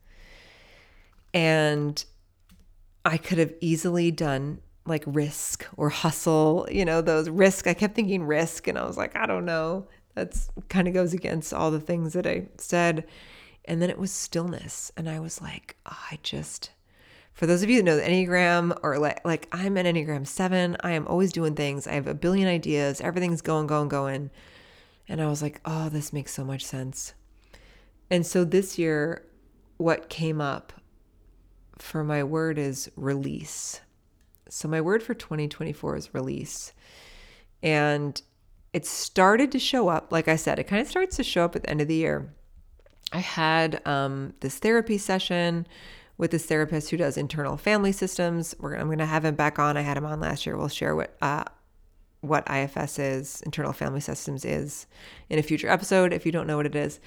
And 1.34 2.02
I 3.08 3.16
could 3.16 3.38
have 3.38 3.54
easily 3.62 4.10
done 4.10 4.60
like 4.84 5.02
risk 5.06 5.66
or 5.78 5.88
hustle, 5.88 6.68
you 6.70 6.84
know, 6.84 7.00
those 7.00 7.30
risk. 7.30 7.66
I 7.66 7.72
kept 7.72 7.94
thinking 7.94 8.24
risk 8.24 8.68
and 8.68 8.78
I 8.78 8.84
was 8.84 8.98
like, 8.98 9.16
I 9.16 9.24
don't 9.24 9.46
know. 9.46 9.88
That's 10.14 10.50
kind 10.68 10.86
of 10.86 10.92
goes 10.92 11.14
against 11.14 11.54
all 11.54 11.70
the 11.70 11.80
things 11.80 12.12
that 12.12 12.26
I 12.26 12.48
said. 12.58 13.06
And 13.64 13.80
then 13.80 13.88
it 13.88 13.98
was 13.98 14.12
stillness. 14.12 14.92
And 14.94 15.08
I 15.08 15.20
was 15.20 15.40
like, 15.40 15.76
oh, 15.86 16.04
I 16.10 16.18
just, 16.22 16.70
for 17.32 17.46
those 17.46 17.62
of 17.62 17.70
you 17.70 17.78
that 17.78 17.84
know 17.84 17.96
the 17.96 18.02
Enneagram 18.02 18.78
or 18.82 18.98
like, 18.98 19.24
like 19.24 19.48
I'm 19.52 19.78
an 19.78 19.86
Enneagram 19.86 20.26
seven, 20.26 20.76
I 20.80 20.92
am 20.92 21.06
always 21.06 21.32
doing 21.32 21.54
things. 21.54 21.86
I 21.86 21.92
have 21.92 22.08
a 22.08 22.14
billion 22.14 22.46
ideas. 22.46 23.00
Everything's 23.00 23.40
going, 23.40 23.66
going, 23.66 23.88
going. 23.88 24.30
And 25.08 25.22
I 25.22 25.28
was 25.28 25.40
like, 25.40 25.62
oh, 25.64 25.88
this 25.88 26.12
makes 26.12 26.34
so 26.34 26.44
much 26.44 26.62
sense. 26.62 27.14
And 28.10 28.26
so 28.26 28.44
this 28.44 28.78
year, 28.78 29.24
what 29.78 30.10
came 30.10 30.42
up 30.42 30.74
for 31.82 32.04
my 32.04 32.24
word 32.24 32.58
is 32.58 32.90
release. 32.96 33.80
So, 34.48 34.68
my 34.68 34.80
word 34.80 35.02
for 35.02 35.14
2024 35.14 35.96
is 35.96 36.14
release. 36.14 36.72
And 37.62 38.20
it 38.72 38.86
started 38.86 39.52
to 39.52 39.58
show 39.58 39.88
up. 39.88 40.12
Like 40.12 40.28
I 40.28 40.36
said, 40.36 40.58
it 40.58 40.64
kind 40.64 40.80
of 40.80 40.88
starts 40.88 41.16
to 41.16 41.24
show 41.24 41.44
up 41.44 41.56
at 41.56 41.62
the 41.62 41.70
end 41.70 41.80
of 41.80 41.88
the 41.88 41.94
year. 41.94 42.32
I 43.12 43.18
had 43.20 43.86
um, 43.86 44.34
this 44.40 44.58
therapy 44.58 44.98
session 44.98 45.66
with 46.18 46.30
this 46.32 46.46
therapist 46.46 46.90
who 46.90 46.96
does 46.96 47.16
internal 47.16 47.56
family 47.56 47.92
systems. 47.92 48.54
We're, 48.58 48.74
I'm 48.74 48.86
going 48.86 48.98
to 48.98 49.06
have 49.06 49.24
him 49.24 49.34
back 49.34 49.58
on. 49.58 49.76
I 49.76 49.82
had 49.82 49.96
him 49.96 50.04
on 50.04 50.20
last 50.20 50.44
year. 50.44 50.56
We'll 50.56 50.68
share 50.68 50.94
what 50.94 51.16
uh, 51.22 51.44
what 52.20 52.44
IFS 52.50 52.98
is, 52.98 53.42
internal 53.42 53.72
family 53.72 54.00
systems 54.00 54.44
is, 54.44 54.86
in 55.30 55.38
a 55.38 55.42
future 55.42 55.68
episode. 55.68 56.12
If 56.12 56.26
you 56.26 56.32
don't 56.32 56.48
know 56.48 56.56
what 56.56 56.66
it 56.66 56.74
is, 56.74 56.98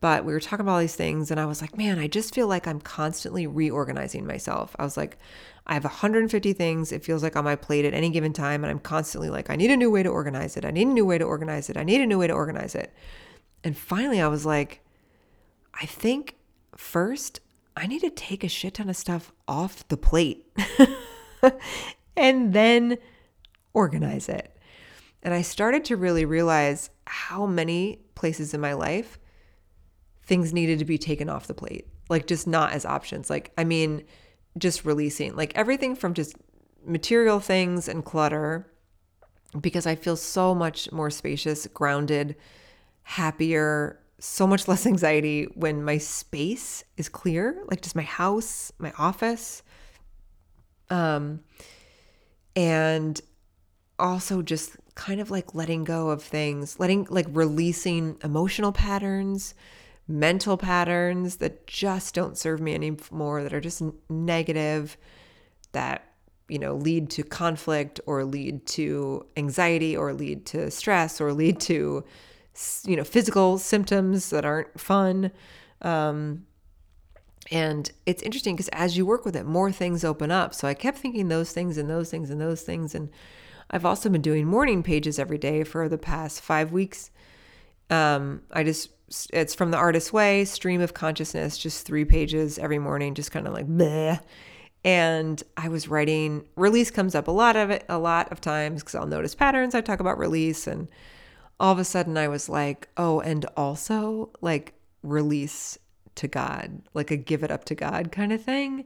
but 0.00 0.24
we 0.24 0.32
were 0.32 0.40
talking 0.40 0.60
about 0.60 0.74
all 0.74 0.80
these 0.80 0.94
things, 0.94 1.30
and 1.30 1.40
I 1.40 1.46
was 1.46 1.60
like, 1.60 1.76
man, 1.76 1.98
I 1.98 2.06
just 2.06 2.34
feel 2.34 2.46
like 2.46 2.66
I'm 2.66 2.80
constantly 2.80 3.46
reorganizing 3.46 4.26
myself. 4.26 4.76
I 4.78 4.84
was 4.84 4.96
like, 4.96 5.18
I 5.66 5.74
have 5.74 5.84
150 5.84 6.52
things, 6.52 6.92
it 6.92 7.04
feels 7.04 7.22
like 7.22 7.36
on 7.36 7.44
my 7.44 7.56
plate 7.56 7.84
at 7.84 7.94
any 7.94 8.10
given 8.10 8.32
time, 8.32 8.62
and 8.62 8.70
I'm 8.70 8.78
constantly 8.78 9.28
like, 9.28 9.50
I 9.50 9.56
need 9.56 9.70
a 9.70 9.76
new 9.76 9.90
way 9.90 10.02
to 10.02 10.08
organize 10.08 10.56
it. 10.56 10.64
I 10.64 10.70
need 10.70 10.88
a 10.88 10.92
new 10.92 11.04
way 11.04 11.18
to 11.18 11.24
organize 11.24 11.68
it. 11.68 11.76
I 11.76 11.82
need 11.82 12.00
a 12.00 12.06
new 12.06 12.18
way 12.18 12.28
to 12.28 12.32
organize 12.32 12.74
it. 12.74 12.94
And 13.64 13.76
finally, 13.76 14.20
I 14.20 14.28
was 14.28 14.46
like, 14.46 14.82
I 15.74 15.86
think 15.86 16.36
first, 16.76 17.40
I 17.76 17.86
need 17.86 18.00
to 18.00 18.10
take 18.10 18.44
a 18.44 18.48
shit 18.48 18.74
ton 18.74 18.88
of 18.88 18.96
stuff 18.96 19.32
off 19.46 19.86
the 19.88 19.96
plate 19.96 20.46
and 22.16 22.52
then 22.52 22.98
organize 23.72 24.28
it. 24.28 24.56
And 25.22 25.34
I 25.34 25.42
started 25.42 25.84
to 25.86 25.96
really 25.96 26.24
realize 26.24 26.90
how 27.06 27.46
many 27.46 28.00
places 28.14 28.54
in 28.54 28.60
my 28.60 28.72
life 28.72 29.18
things 30.28 30.52
needed 30.52 30.78
to 30.78 30.84
be 30.84 30.98
taken 30.98 31.30
off 31.30 31.46
the 31.46 31.54
plate, 31.54 31.88
like 32.10 32.26
just 32.26 32.46
not 32.46 32.72
as 32.72 32.84
options. 32.84 33.30
Like, 33.30 33.50
I 33.56 33.64
mean, 33.64 34.04
just 34.58 34.84
releasing, 34.84 35.34
like 35.34 35.56
everything 35.56 35.96
from 35.96 36.12
just 36.12 36.36
material 36.84 37.40
things 37.40 37.88
and 37.88 38.04
clutter, 38.04 38.70
because 39.58 39.86
I 39.86 39.94
feel 39.94 40.16
so 40.16 40.54
much 40.54 40.92
more 40.92 41.08
spacious, 41.08 41.66
grounded, 41.66 42.36
happier, 43.04 43.98
so 44.20 44.46
much 44.46 44.68
less 44.68 44.86
anxiety 44.86 45.44
when 45.54 45.82
my 45.82 45.96
space 45.96 46.84
is 46.98 47.08
clear, 47.08 47.64
like 47.70 47.80
just 47.80 47.96
my 47.96 48.02
house, 48.02 48.70
my 48.78 48.92
office. 48.98 49.62
Um, 50.90 51.40
and 52.54 53.18
also 53.98 54.42
just 54.42 54.76
kind 54.94 55.20
of 55.20 55.30
like 55.30 55.54
letting 55.54 55.84
go 55.84 56.10
of 56.10 56.22
things, 56.22 56.78
letting 56.78 57.06
like 57.08 57.26
releasing 57.30 58.18
emotional 58.22 58.72
patterns, 58.72 59.54
mental 60.08 60.56
patterns 60.56 61.36
that 61.36 61.66
just 61.66 62.14
don't 62.14 62.36
serve 62.36 62.60
me 62.60 62.74
anymore, 62.74 63.42
that 63.42 63.52
are 63.52 63.60
just 63.60 63.82
negative, 64.08 64.96
that, 65.72 66.12
you 66.48 66.58
know, 66.58 66.74
lead 66.74 67.10
to 67.10 67.22
conflict 67.22 68.00
or 68.06 68.24
lead 68.24 68.64
to 68.66 69.26
anxiety 69.36 69.94
or 69.94 70.14
lead 70.14 70.46
to 70.46 70.70
stress 70.70 71.20
or 71.20 71.34
lead 71.34 71.60
to, 71.60 72.02
you 72.84 72.96
know, 72.96 73.04
physical 73.04 73.58
symptoms 73.58 74.30
that 74.30 74.46
aren't 74.46 74.80
fun. 74.80 75.30
Um, 75.82 76.46
and 77.50 77.90
it's 78.06 78.22
interesting 78.22 78.56
because 78.56 78.68
as 78.68 78.96
you 78.96 79.06
work 79.06 79.24
with 79.24 79.36
it, 79.36 79.44
more 79.44 79.70
things 79.70 80.04
open 80.04 80.30
up. 80.30 80.54
So 80.54 80.66
I 80.66 80.74
kept 80.74 80.98
thinking 80.98 81.28
those 81.28 81.52
things 81.52 81.78
and 81.78 81.88
those 81.88 82.10
things 82.10 82.30
and 82.30 82.40
those 82.40 82.62
things. 82.62 82.94
And 82.94 83.10
I've 83.70 83.84
also 83.84 84.08
been 84.08 84.22
doing 84.22 84.46
morning 84.46 84.82
pages 84.82 85.18
every 85.18 85.38
day 85.38 85.64
for 85.64 85.88
the 85.88 85.98
past 85.98 86.40
five 86.40 86.72
weeks. 86.72 87.10
Um, 87.90 88.42
I 88.52 88.64
just 88.64 88.90
it's 89.32 89.54
from 89.54 89.70
the 89.70 89.76
artist's 89.76 90.12
way 90.12 90.44
stream 90.44 90.80
of 90.80 90.94
consciousness 90.94 91.56
just 91.58 91.86
three 91.86 92.04
pages 92.04 92.58
every 92.58 92.78
morning 92.78 93.14
just 93.14 93.30
kind 93.30 93.46
of 93.46 93.52
like 93.52 93.66
bleh. 93.66 94.20
and 94.84 95.42
i 95.56 95.68
was 95.68 95.88
writing 95.88 96.46
release 96.56 96.90
comes 96.90 97.14
up 97.14 97.28
a 97.28 97.32
lot 97.32 97.56
of 97.56 97.70
it 97.70 97.84
a 97.88 97.98
lot 97.98 98.30
of 98.30 98.40
times 98.40 98.82
because 98.82 98.94
i'll 98.94 99.06
notice 99.06 99.34
patterns 99.34 99.74
i 99.74 99.80
talk 99.80 100.00
about 100.00 100.18
release 100.18 100.66
and 100.66 100.88
all 101.58 101.72
of 101.72 101.78
a 101.78 101.84
sudden 101.84 102.16
i 102.16 102.28
was 102.28 102.48
like 102.48 102.88
oh 102.96 103.20
and 103.20 103.46
also 103.56 104.30
like 104.40 104.74
release 105.02 105.78
to 106.14 106.28
god 106.28 106.82
like 106.94 107.10
a 107.10 107.16
give 107.16 107.42
it 107.42 107.50
up 107.50 107.64
to 107.64 107.74
god 107.74 108.12
kind 108.12 108.32
of 108.32 108.42
thing 108.42 108.84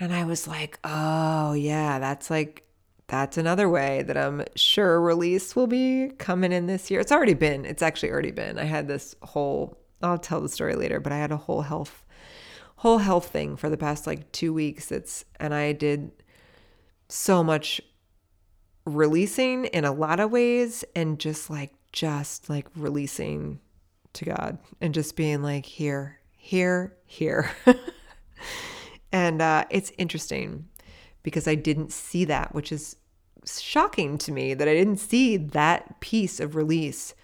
and 0.00 0.12
i 0.12 0.24
was 0.24 0.46
like 0.46 0.78
oh 0.84 1.52
yeah 1.52 1.98
that's 1.98 2.30
like 2.30 2.67
that's 3.08 3.38
another 3.38 3.70
way 3.70 4.02
that 4.02 4.18
I'm 4.18 4.44
sure 4.54 5.00
release 5.00 5.56
will 5.56 5.66
be 5.66 6.12
coming 6.18 6.52
in 6.52 6.66
this 6.66 6.90
year. 6.90 7.00
It's 7.00 7.10
already 7.10 7.34
been, 7.34 7.64
it's 7.64 7.82
actually 7.82 8.10
already 8.10 8.30
been. 8.30 8.58
I 8.58 8.64
had 8.64 8.86
this 8.86 9.16
whole, 9.22 9.78
I'll 10.02 10.18
tell 10.18 10.42
the 10.42 10.48
story 10.48 10.74
later, 10.74 11.00
but 11.00 11.10
I 11.10 11.16
had 11.16 11.32
a 11.32 11.38
whole 11.38 11.62
health, 11.62 12.04
whole 12.76 12.98
health 12.98 13.30
thing 13.30 13.56
for 13.56 13.70
the 13.70 13.78
past 13.78 14.06
like 14.06 14.30
two 14.32 14.52
weeks. 14.52 14.92
It's, 14.92 15.24
and 15.40 15.54
I 15.54 15.72
did 15.72 16.12
so 17.08 17.42
much 17.42 17.80
releasing 18.84 19.64
in 19.64 19.86
a 19.86 19.92
lot 19.92 20.20
of 20.20 20.30
ways 20.30 20.84
and 20.94 21.18
just 21.18 21.48
like, 21.48 21.72
just 21.92 22.50
like 22.50 22.66
releasing 22.76 23.58
to 24.12 24.26
God 24.26 24.58
and 24.82 24.92
just 24.92 25.16
being 25.16 25.42
like, 25.42 25.64
here, 25.64 26.20
here, 26.36 26.94
here. 27.06 27.50
and 29.12 29.40
uh, 29.40 29.64
it's 29.70 29.92
interesting 29.96 30.68
because 31.28 31.46
I 31.46 31.54
didn't 31.54 31.92
see 31.92 32.24
that, 32.24 32.54
which 32.54 32.72
is 32.72 32.96
shocking 33.46 34.16
to 34.18 34.32
me 34.32 34.54
that 34.54 34.66
I 34.66 34.74
didn't 34.74 34.96
see 34.96 35.36
that 35.36 36.00
piece 36.00 36.40
of 36.40 36.56
release 36.56 37.14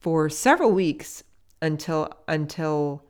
for 0.00 0.28
several 0.28 0.72
weeks 0.72 1.22
until 1.62 2.10
until 2.26 3.04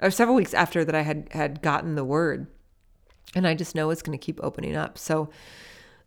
or 0.00 0.10
several 0.10 0.36
weeks 0.36 0.54
after 0.54 0.84
that 0.84 0.94
I 0.94 1.02
had 1.02 1.28
had 1.32 1.60
gotten 1.60 1.96
the 1.96 2.04
word. 2.04 2.46
And 3.34 3.46
I 3.46 3.54
just 3.54 3.74
know 3.74 3.90
it's 3.90 4.02
going 4.02 4.16
to 4.16 4.24
keep 4.24 4.38
opening 4.42 4.76
up. 4.76 4.96
So 4.96 5.30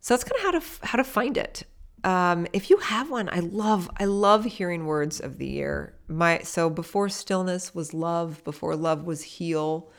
so 0.00 0.14
that's 0.14 0.24
kind 0.24 0.38
of 0.38 0.42
how 0.42 0.50
to 0.58 0.86
how 0.86 0.96
to 0.96 1.04
find 1.04 1.36
it. 1.36 1.64
Um, 2.04 2.46
if 2.52 2.70
you 2.70 2.78
have 2.78 3.10
one, 3.10 3.28
I 3.30 3.40
love 3.40 3.90
I 3.98 4.04
love 4.04 4.44
hearing 4.44 4.86
words 4.86 5.20
of 5.20 5.38
the 5.38 5.46
year. 5.46 5.94
My 6.08 6.38
so 6.40 6.70
before 6.70 7.08
stillness 7.08 7.74
was 7.74 7.92
love, 7.92 8.42
before 8.44 8.76
love 8.76 9.04
was 9.04 9.22
heal. 9.22 9.90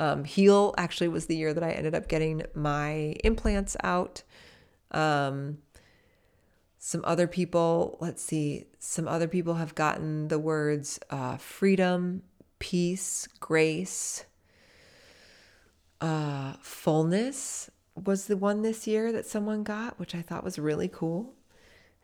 Um, 0.00 0.24
heal 0.24 0.74
actually 0.78 1.08
was 1.08 1.26
the 1.26 1.36
year 1.36 1.52
that 1.52 1.62
I 1.62 1.72
ended 1.72 1.94
up 1.94 2.08
getting 2.08 2.42
my 2.54 3.14
implants 3.22 3.76
out. 3.84 4.22
Um, 4.92 5.58
some 6.78 7.02
other 7.04 7.26
people, 7.26 7.98
let's 8.00 8.22
see, 8.22 8.64
some 8.78 9.06
other 9.06 9.28
people 9.28 9.54
have 9.54 9.74
gotten 9.74 10.28
the 10.28 10.38
words 10.38 10.98
uh, 11.10 11.36
freedom, 11.36 12.22
peace, 12.58 13.28
grace, 13.40 14.24
uh, 16.00 16.54
fullness 16.62 17.68
was 17.94 18.26
the 18.26 18.38
one 18.38 18.62
this 18.62 18.86
year 18.86 19.12
that 19.12 19.26
someone 19.26 19.62
got, 19.62 19.98
which 19.98 20.14
I 20.14 20.22
thought 20.22 20.44
was 20.44 20.58
really 20.58 20.88
cool. 20.88 21.34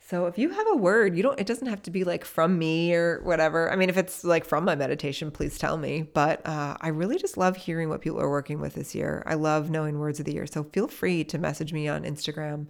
So 0.08 0.26
if 0.26 0.38
you 0.38 0.50
have 0.50 0.66
a 0.70 0.76
word, 0.76 1.16
you 1.16 1.24
don't 1.24 1.38
it 1.40 1.48
doesn't 1.48 1.66
have 1.66 1.82
to 1.82 1.90
be 1.90 2.04
like 2.04 2.24
from 2.24 2.56
me 2.60 2.94
or 2.94 3.20
whatever. 3.24 3.72
I 3.72 3.74
mean, 3.74 3.88
if 3.88 3.96
it's 3.96 4.22
like 4.22 4.44
from 4.44 4.64
my 4.64 4.76
meditation, 4.76 5.32
please 5.32 5.58
tell 5.58 5.76
me. 5.76 6.02
But 6.02 6.46
uh, 6.46 6.76
I 6.80 6.88
really 6.88 7.18
just 7.18 7.36
love 7.36 7.56
hearing 7.56 7.88
what 7.88 8.02
people 8.02 8.20
are 8.20 8.30
working 8.30 8.60
with 8.60 8.74
this 8.74 8.94
year. 8.94 9.24
I 9.26 9.34
love 9.34 9.68
knowing 9.68 9.98
words 9.98 10.20
of 10.20 10.26
the 10.26 10.34
year. 10.34 10.46
So 10.46 10.62
feel 10.62 10.86
free 10.86 11.24
to 11.24 11.38
message 11.38 11.72
me 11.72 11.88
on 11.88 12.04
Instagram 12.04 12.68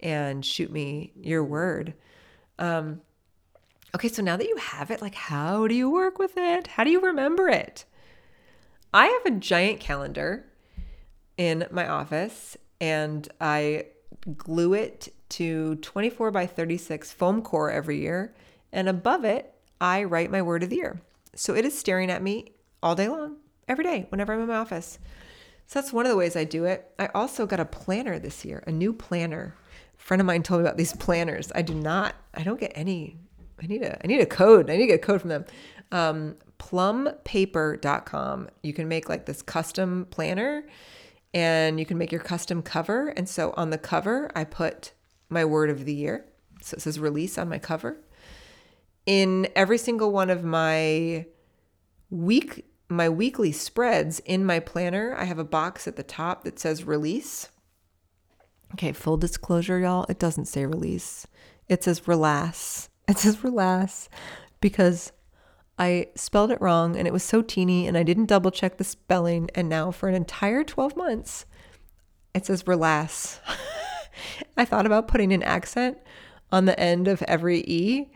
and 0.00 0.44
shoot 0.44 0.70
me 0.70 1.14
your 1.16 1.42
word. 1.42 1.94
Um, 2.58 3.00
okay, 3.94 4.08
so 4.08 4.22
now 4.22 4.36
that 4.36 4.46
you 4.46 4.56
have 4.56 4.90
it, 4.90 5.00
like 5.00 5.14
how 5.14 5.66
do 5.66 5.74
you 5.74 5.88
work 5.88 6.18
with 6.18 6.36
it? 6.36 6.66
How 6.66 6.84
do 6.84 6.90
you 6.90 7.00
remember 7.00 7.48
it? 7.48 7.86
I 8.92 9.06
have 9.06 9.24
a 9.24 9.38
giant 9.38 9.80
calendar 9.80 10.44
in 11.38 11.66
my 11.70 11.88
office 11.88 12.58
and 12.78 13.26
I 13.40 13.86
glue 14.36 14.74
it 14.74 15.08
to 15.30 15.76
24 15.76 16.30
by 16.30 16.46
36 16.46 17.12
foam 17.12 17.42
core 17.42 17.70
every 17.70 18.00
year. 18.00 18.34
And 18.72 18.88
above 18.88 19.24
it, 19.24 19.54
I 19.80 20.04
write 20.04 20.30
my 20.30 20.42
word 20.42 20.62
of 20.62 20.70
the 20.70 20.76
year. 20.76 21.00
So 21.34 21.54
it 21.54 21.64
is 21.64 21.76
staring 21.78 22.10
at 22.10 22.22
me 22.22 22.52
all 22.82 22.94
day 22.94 23.08
long, 23.08 23.36
every 23.68 23.84
day, 23.84 24.06
whenever 24.08 24.32
I'm 24.32 24.40
in 24.40 24.48
my 24.48 24.56
office. 24.56 24.98
So 25.66 25.80
that's 25.80 25.92
one 25.92 26.06
of 26.06 26.10
the 26.10 26.16
ways 26.16 26.36
I 26.36 26.44
do 26.44 26.64
it. 26.64 26.90
I 26.98 27.06
also 27.14 27.46
got 27.46 27.60
a 27.60 27.64
planner 27.64 28.18
this 28.18 28.44
year, 28.44 28.62
a 28.66 28.72
new 28.72 28.92
planner. 28.92 29.54
A 29.98 30.02
friend 30.02 30.20
of 30.20 30.26
mine 30.26 30.42
told 30.42 30.60
me 30.60 30.66
about 30.66 30.76
these 30.76 30.92
planners. 30.92 31.50
I 31.54 31.62
do 31.62 31.74
not, 31.74 32.14
I 32.34 32.42
don't 32.42 32.60
get 32.60 32.72
any, 32.74 33.16
I 33.62 33.66
need 33.66 33.82
a, 33.82 33.98
I 34.02 34.06
need 34.06 34.20
a 34.20 34.26
code. 34.26 34.68
I 34.68 34.76
need 34.76 34.82
to 34.82 34.86
get 34.88 35.00
a 35.00 35.06
code 35.06 35.20
from 35.20 35.30
them. 35.30 35.44
Um, 35.90 36.36
plumpaper.com. 36.58 38.48
You 38.62 38.72
can 38.72 38.88
make 38.88 39.08
like 39.08 39.26
this 39.26 39.42
custom 39.42 40.06
planner 40.10 40.64
and 41.32 41.80
you 41.80 41.86
can 41.86 41.98
make 41.98 42.12
your 42.12 42.20
custom 42.20 42.62
cover. 42.62 43.08
And 43.08 43.28
so 43.28 43.52
on 43.56 43.70
the 43.70 43.78
cover, 43.78 44.30
I 44.34 44.44
put 44.44 44.92
my 45.28 45.44
word 45.44 45.70
of 45.70 45.84
the 45.84 45.94
year. 45.94 46.26
So 46.62 46.76
it 46.76 46.80
says 46.80 46.98
release 46.98 47.38
on 47.38 47.48
my 47.48 47.58
cover. 47.58 47.98
In 49.06 49.48
every 49.54 49.78
single 49.78 50.12
one 50.12 50.30
of 50.30 50.44
my 50.44 51.26
week 52.10 52.64
my 52.88 53.08
weekly 53.08 53.52
spreads 53.52 54.20
in 54.20 54.44
my 54.44 54.60
planner, 54.60 55.14
I 55.18 55.24
have 55.24 55.38
a 55.38 55.44
box 55.44 55.88
at 55.88 55.96
the 55.96 56.02
top 56.02 56.44
that 56.44 56.58
says 56.58 56.84
release. 56.84 57.48
Okay, 58.74 58.92
full 58.92 59.16
disclosure, 59.16 59.78
y'all, 59.78 60.06
it 60.08 60.18
doesn't 60.18 60.46
say 60.46 60.66
release. 60.66 61.26
It 61.68 61.84
says 61.84 62.06
relax. 62.08 62.88
It 63.06 63.18
says 63.18 63.44
relax 63.44 64.08
because 64.62 65.12
I 65.78 66.08
spelled 66.14 66.50
it 66.50 66.58
wrong 66.62 66.96
and 66.96 67.06
it 67.06 67.12
was 67.12 67.22
so 67.22 67.42
teeny 67.42 67.86
and 67.86 67.98
I 67.98 68.02
didn't 68.02 68.30
double 68.30 68.50
check 68.50 68.78
the 68.78 68.84
spelling. 68.84 69.50
And 69.54 69.68
now 69.68 69.90
for 69.90 70.08
an 70.08 70.14
entire 70.14 70.64
12 70.64 70.96
months, 70.96 71.44
it 72.34 72.46
says 72.46 72.66
relax. 72.66 73.40
I 74.56 74.64
thought 74.64 74.86
about 74.86 75.08
putting 75.08 75.32
an 75.32 75.42
accent 75.42 75.98
on 76.52 76.64
the 76.64 76.78
end 76.78 77.08
of 77.08 77.22
every 77.22 77.64
E 77.66 78.10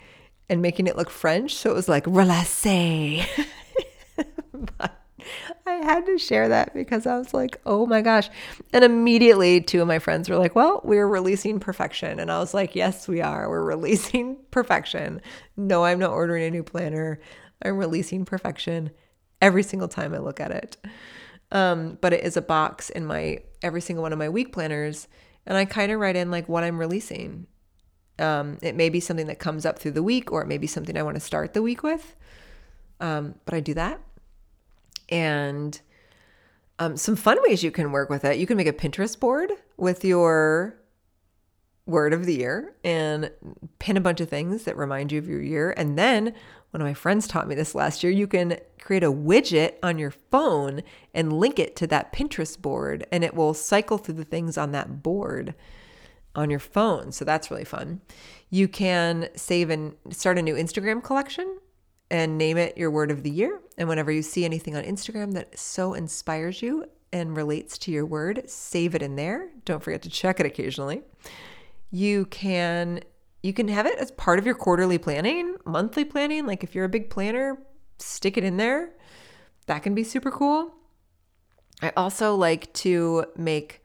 and 0.49 0.63
making 0.63 0.87
it 0.87 0.97
look 0.97 1.11
French. 1.11 1.55
So 1.55 1.71
it 1.71 1.75
was 1.75 1.89
like 1.89 2.05
relaxe. 2.05 2.65
but 4.53 4.99
I 5.67 5.73
had 5.73 6.07
to 6.07 6.19
share 6.19 6.49
that 6.49 6.73
because 6.75 7.07
I 7.07 7.19
was 7.19 7.35
like, 7.35 7.61
oh 7.67 7.87
my 7.87 8.01
gosh. 8.01 8.31
And 8.73 8.85
immediately, 8.85 9.61
two 9.61 9.83
of 9.83 9.89
my 9.89 9.99
friends 9.99 10.29
were 10.29 10.37
like, 10.37 10.55
well, 10.55 10.81
we're 10.85 11.07
releasing 11.07 11.61
perfection. 11.61 12.19
And 12.19 12.31
I 12.31 12.39
was 12.39 12.55
like, 12.55 12.75
yes, 12.75 13.07
we 13.07 13.21
are. 13.21 13.49
We're 13.49 13.65
releasing 13.65 14.37
perfection. 14.51 15.21
No, 15.57 15.85
I'm 15.85 15.99
not 15.99 16.11
ordering 16.11 16.45
a 16.45 16.51
new 16.51 16.63
planner. 16.63 17.21
I'm 17.63 17.77
releasing 17.77 18.25
perfection 18.25 18.91
every 19.43 19.63
single 19.63 19.89
time 19.89 20.15
I 20.15 20.19
look 20.19 20.41
at 20.41 20.51
it. 20.51 20.77
Um, 21.51 21.99
but 22.01 22.13
it 22.13 22.25
is 22.25 22.37
a 22.37 22.43
box 22.43 22.91
in 22.91 23.07
my 23.07 23.41
every 23.63 23.81
single 23.81 24.03
one 24.03 24.13
of 24.13 24.19
my 24.19 24.29
week 24.29 24.53
planners, 24.53 25.09
and 25.49 25.57
I 25.57 25.65
kind 25.65 25.91
of 25.91 25.99
write 25.99 26.15
in 26.15 26.31
like 26.31 26.49
what 26.49 26.63
I'm 26.63 26.79
releasing. 26.79 27.47
Um, 28.21 28.59
it 28.63 28.77
may 28.77 28.91
be 28.91 29.01
something 29.01 29.27
that 29.27 29.39
comes 29.39 29.67
up 29.67 29.79
through 29.79 29.93
the 29.93 30.03
week, 30.03 30.31
or 30.31 30.43
it 30.43 30.47
may 30.47 30.59
be 30.59 30.67
something 30.67 30.97
I 30.97 31.03
want 31.03 31.17
to 31.17 31.21
start 31.21 31.55
the 31.55 31.63
week 31.63 31.83
with. 31.83 32.15
Um, 33.01 33.35
but 33.45 33.55
I 33.55 33.61
do 33.61 33.75
that, 33.75 34.01
and 35.09 35.81
um, 36.79 36.97
some 36.97 37.17
fun 37.17 37.39
ways 37.43 37.63
you 37.63 37.71
can 37.71 37.91
work 37.93 38.11
with 38.11 38.25
it. 38.25 38.39
You 38.39 38.47
can 38.47 38.57
make 38.57 38.67
a 38.67 38.73
Pinterest 38.73 39.19
board 39.19 39.51
with 39.77 40.05
your 40.05 40.79
word 41.87 42.13
of 42.13 42.27
the 42.27 42.35
year 42.35 42.75
and 42.85 43.31
pin 43.79 43.97
a 43.97 44.01
bunch 44.01 44.21
of 44.21 44.29
things 44.29 44.65
that 44.65 44.77
remind 44.77 45.11
you 45.11 45.19
of 45.19 45.27
your 45.27 45.41
year. 45.41 45.73
And 45.77 45.99
then 45.99 46.35
one 46.71 46.81
of 46.81 46.87
my 46.87 46.95
friends 46.95 47.27
taught 47.27 47.49
me 47.49 47.55
this 47.55 47.75
last 47.75 48.03
year. 48.03 48.13
You 48.13 48.27
can 48.27 48.59
create 48.81 49.03
a 49.03 49.13
widget 49.13 49.75
on 49.83 49.99
your 49.99 50.11
phone 50.11 50.83
and 51.15 51.33
link 51.33 51.59
it 51.59 51.77
to 51.77 51.87
that 51.89 52.13
Pinterest 52.13 52.61
board, 52.61 53.07
and 53.11 53.25
it 53.25 53.35
will 53.35 53.55
cycle 53.55 53.99
through 53.99 54.15
the 54.15 54.25
things 54.25 54.59
on 54.59 54.73
that 54.73 55.03
board 55.03 55.55
on 56.35 56.51
your 56.51 56.59
phone. 56.59 57.11
So 57.13 57.25
that's 57.25 57.51
really 57.51 57.65
fun. 57.65 58.01
You 58.51 58.69
can 58.69 59.29
save 59.35 59.71
and 59.71 59.95
start 60.11 60.39
a 60.39 60.43
new 60.43 60.55
Instagram 60.55 61.03
collection 61.03 61.59
and 62.11 62.39
name 62.39 62.57
it 62.57 62.79
your 62.79 62.91
word 62.91 63.11
of 63.11 63.23
the 63.23 63.31
year. 63.31 63.61
And 63.77 63.89
whenever 63.89 64.13
you 64.13 64.23
see 64.23 64.45
anything 64.45 64.77
on 64.77 64.85
Instagram 64.85 65.35
that 65.35 65.59
so 65.59 65.95
inspires 65.95 66.63
you 66.63 66.87
and 67.13 67.37
relates 67.37 67.79
to 67.79 67.91
your 67.91 68.07
word, 68.07 68.43
save 68.47 68.95
it 68.95 69.03
in 69.03 69.17
there. 69.17 69.49
Don't 69.65 69.83
forget 69.83 70.03
to 70.03 70.11
check 70.11 70.41
it 70.41 70.47
occasionally. 70.47 71.03
You 71.91 72.27
can 72.27 73.01
you 73.43 73.53
can 73.53 73.69
have 73.69 73.87
it 73.87 73.99
as 73.99 74.11
part 74.13 74.39
of 74.39 74.47
your 74.47 74.55
quarterly 74.55 74.99
planning, 74.99 75.57
monthly 75.65 76.05
planning. 76.05 76.47
Like 76.47 76.65
if 76.65 76.75
you're 76.75 76.85
a 76.85 76.89
big 76.89 77.11
planner, 77.11 77.59
stick 77.99 78.37
it 78.37 78.45
in 78.45 78.57
there. 78.57 78.95
That 79.67 79.83
can 79.83 79.95
be 79.95 80.05
super 80.05 80.31
cool. 80.31 80.75
I 81.81 81.93
also 81.97 82.35
like 82.35 82.73
to 82.75 83.27
make 83.37 83.85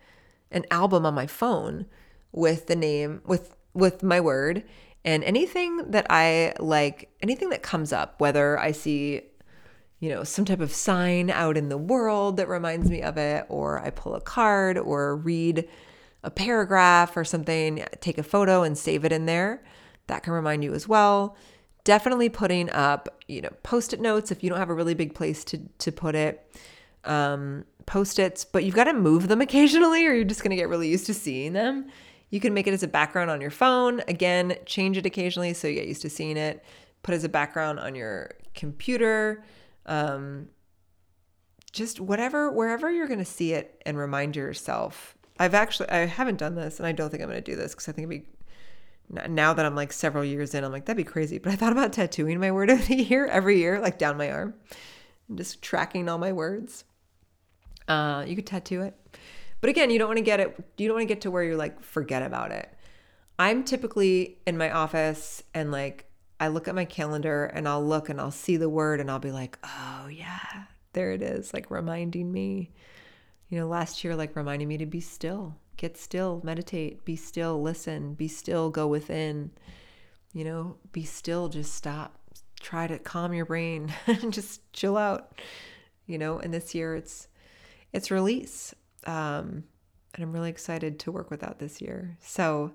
an 0.52 0.66
album 0.72 1.06
on 1.06 1.14
my 1.14 1.28
phone 1.28 1.86
with 2.32 2.68
the 2.68 2.76
name 2.76 3.22
with 3.26 3.56
with 3.74 4.04
my 4.04 4.20
word 4.20 4.64
and 5.06 5.24
anything 5.24 5.92
that 5.92 6.08
I 6.10 6.54
like, 6.60 7.12
anything 7.22 7.50
that 7.50 7.62
comes 7.62 7.92
up, 7.92 8.20
whether 8.22 8.58
I 8.58 8.72
see 8.72 9.22
you 10.04 10.10
know, 10.10 10.26
some 10.26 10.44
type 10.44 10.60
of 10.60 10.74
sign 10.74 11.30
out 11.30 11.56
in 11.56 11.70
the 11.70 11.78
world 11.78 12.36
that 12.36 12.50
reminds 12.50 12.90
me 12.90 13.02
of 13.02 13.18
it, 13.18 13.46
or 13.48 13.80
I 13.80 13.90
pull 13.90 14.16
a 14.16 14.20
card 14.20 14.78
or 14.78 15.16
read 15.16 15.66
a 16.24 16.32
paragraph 16.32 17.18
or 17.18 17.24
something, 17.24 17.84
take 18.00 18.18
a 18.18 18.24
photo 18.24 18.64
and 18.64 18.78
save 18.78 19.06
it 19.06 19.12
in 19.12 19.26
there. 19.26 19.64
That 20.08 20.24
can 20.24 20.34
remind 20.34 20.64
you 20.64 20.74
as 20.74 20.88
well. 20.88 21.36
Definitely 21.84 22.30
putting 22.30 22.70
up, 22.70 23.24
you 23.28 23.42
know, 23.42 23.52
post-it 23.64 24.00
notes 24.00 24.32
if 24.32 24.44
you 24.44 24.50
don't 24.50 24.60
have 24.60 24.70
a 24.70 24.74
really 24.74 24.94
big 24.94 25.14
place 25.14 25.44
to 25.46 25.60
to 25.80 25.92
put 25.92 26.16
it. 26.16 26.46
Um, 27.04 27.66
post-its, 27.86 28.46
but 28.46 28.64
you've 28.64 28.76
got 28.76 28.86
to 28.86 28.94
move 28.94 29.28
them 29.28 29.42
occasionally 29.48 30.06
or 30.06 30.14
you're 30.14 30.24
just 30.24 30.42
going 30.42 30.52
to 30.52 30.56
get 30.56 30.70
really 30.70 30.90
used 30.90 31.06
to 31.08 31.14
seeing 31.14 31.54
them. 31.54 31.88
You 32.30 32.40
can 32.40 32.54
make 32.54 32.66
it 32.66 32.74
as 32.74 32.82
a 32.82 32.88
background 32.88 33.30
on 33.30 33.42
your 33.42 33.52
phone. 33.52 34.02
Again, 34.08 34.56
change 34.66 34.98
it 34.98 35.06
occasionally 35.06 35.54
so 35.54 35.68
you 35.68 35.76
get 35.76 35.88
used 35.88 36.02
to 36.04 36.10
seeing 36.10 36.38
it. 36.38 36.64
Put 37.04 37.14
as 37.14 37.24
a 37.24 37.30
background 37.30 37.80
on 37.80 37.94
your 37.94 38.32
computer. 38.56 39.44
Um, 39.86 40.48
just 41.74 42.00
whatever, 42.00 42.50
wherever 42.50 42.90
you're 42.90 43.08
going 43.08 43.20
to 43.20 43.26
see 43.26 43.54
it 43.54 43.82
and 43.86 43.98
remind 43.98 44.36
yourself 44.36 45.18
I've 45.40 45.54
actually 45.54 45.90
I 45.90 46.06
haven't 46.06 46.38
done 46.38 46.56
this, 46.56 46.80
and 46.80 46.88
I 46.88 46.92
don't 46.92 47.10
think 47.10 47.24
I'm 47.24 47.30
going 47.30 47.44
to 47.44 47.52
do 47.52 47.56
this 47.56 47.74
because 47.74 47.90
I 47.90 47.92
think 47.92 48.12
it'd 48.12 48.24
be 48.24 48.30
now 49.30 49.54
that 49.54 49.66
I'm 49.66 49.76
like 49.76 49.92
several 49.92 50.24
years 50.24 50.54
in, 50.54 50.64
I'm 50.64 50.72
like 50.72 50.86
that'd 50.86 50.98
be 50.98 51.10
crazy. 51.10 51.38
But 51.38 51.52
I 51.52 51.56
thought 51.56 51.72
about 51.72 51.94
tattooing 51.94 52.40
my 52.40 52.52
word 52.52 52.70
of 52.72 52.88
the 52.88 52.96
year 52.96 53.28
every 53.28 53.60
year, 53.60 53.80
like 53.80 53.98
down 53.98 54.18
my 54.18 54.32
arm, 54.32 54.54
and 55.28 55.38
just 55.38 55.62
tracking 55.62 56.08
all 56.10 56.18
my 56.18 56.32
words. 56.32 56.86
Uh, 57.88 58.24
you 58.26 58.36
could 58.36 58.48
tattoo 58.48 58.82
it, 58.82 58.96
but 59.60 59.70
again, 59.70 59.90
you 59.90 60.00
don't 60.00 60.08
want 60.08 60.18
to 60.18 60.24
get 60.24 60.40
it. 60.40 60.56
You 60.78 60.88
don't 60.88 60.96
want 60.96 61.08
to 61.08 61.14
get 61.14 61.22
to 61.22 61.32
where 61.32 61.44
you're 61.44 61.58
like 61.58 61.82
forget 61.84 62.24
about 62.24 62.52
it. 62.52 62.70
I'm 63.40 63.64
typically 63.64 64.38
in 64.46 64.58
my 64.58 64.72
office 64.72 65.44
and 65.54 65.72
like 65.72 66.06
I 66.40 66.50
look 66.50 66.68
at 66.68 66.76
my 66.76 66.86
calendar 66.86 67.46
and 67.46 67.68
I'll 67.68 67.86
look 67.86 68.10
and 68.10 68.20
I'll 68.20 68.32
see 68.32 68.58
the 68.58 68.70
word 68.70 69.00
and 69.00 69.10
I'll 69.10 69.20
be 69.20 69.32
like, 69.32 69.58
oh, 69.64 70.08
yeah, 70.12 70.66
there 70.94 71.12
it 71.12 71.22
is, 71.22 71.54
like 71.54 71.72
reminding 71.72 72.32
me. 72.32 72.72
You 73.54 73.60
know, 73.60 73.68
last 73.68 74.04
year, 74.04 74.16
like 74.16 74.36
reminding 74.36 74.68
me 74.68 74.80
to 74.80 74.88
be 74.88 75.00
still, 75.00 75.56
get 75.78 75.96
still, 75.96 76.42
meditate, 76.44 77.06
be 77.06 77.16
still, 77.16 77.62
listen, 77.62 78.16
be 78.16 78.28
still, 78.28 78.72
go 78.72 78.88
within. 78.88 79.52
You 80.34 80.44
know, 80.44 80.78
be 80.92 81.04
still, 81.04 81.50
just 81.50 81.76
stop, 81.76 82.18
try 82.60 82.88
to 82.88 82.98
calm 82.98 83.32
your 83.32 83.46
brain, 83.46 83.94
and 84.08 84.34
just 84.34 84.74
chill 84.74 84.98
out. 84.98 85.40
You 86.08 86.18
know, 86.18 86.40
and 86.40 86.52
this 86.52 86.74
year 86.74 86.96
it's 86.96 87.28
it's 87.92 88.10
release. 88.10 88.74
Um, 89.06 89.66
and 90.16 90.24
I'm 90.24 90.34
really 90.34 90.50
excited 90.50 90.98
to 91.02 91.12
work 91.12 91.30
with 91.30 91.42
that 91.42 91.60
this 91.60 91.80
year. 91.80 92.18
So, 92.22 92.72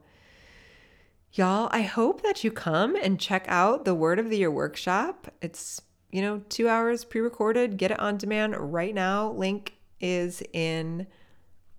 y'all, 1.32 1.68
I 1.72 1.82
hope 1.82 2.22
that 2.22 2.44
you 2.44 2.52
come 2.52 2.94
and 2.94 3.18
check 3.18 3.46
out 3.48 3.84
the 3.84 3.96
Word 3.96 4.20
of 4.20 4.30
the 4.30 4.38
Year 4.38 4.50
workshop. 4.52 5.26
It's, 5.42 5.82
you 6.12 6.22
know, 6.22 6.42
two 6.48 6.68
hours 6.68 7.04
pre 7.04 7.20
recorded. 7.20 7.78
Get 7.78 7.90
it 7.90 7.98
on 7.98 8.16
demand 8.16 8.56
right 8.56 8.94
now. 8.94 9.32
Link 9.32 9.74
is 10.00 10.42
in 10.52 11.06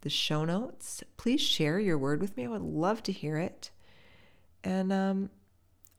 the 0.02 0.10
show 0.10 0.46
notes. 0.46 1.04
Please 1.18 1.42
share 1.42 1.80
your 1.80 1.98
word 1.98 2.22
with 2.22 2.38
me. 2.38 2.46
I 2.46 2.50
would 2.50 2.62
love 2.62 3.04
to 3.04 3.12
hear 3.12 3.38
it. 3.38 3.72
And 4.64 4.92
um, 4.92 5.30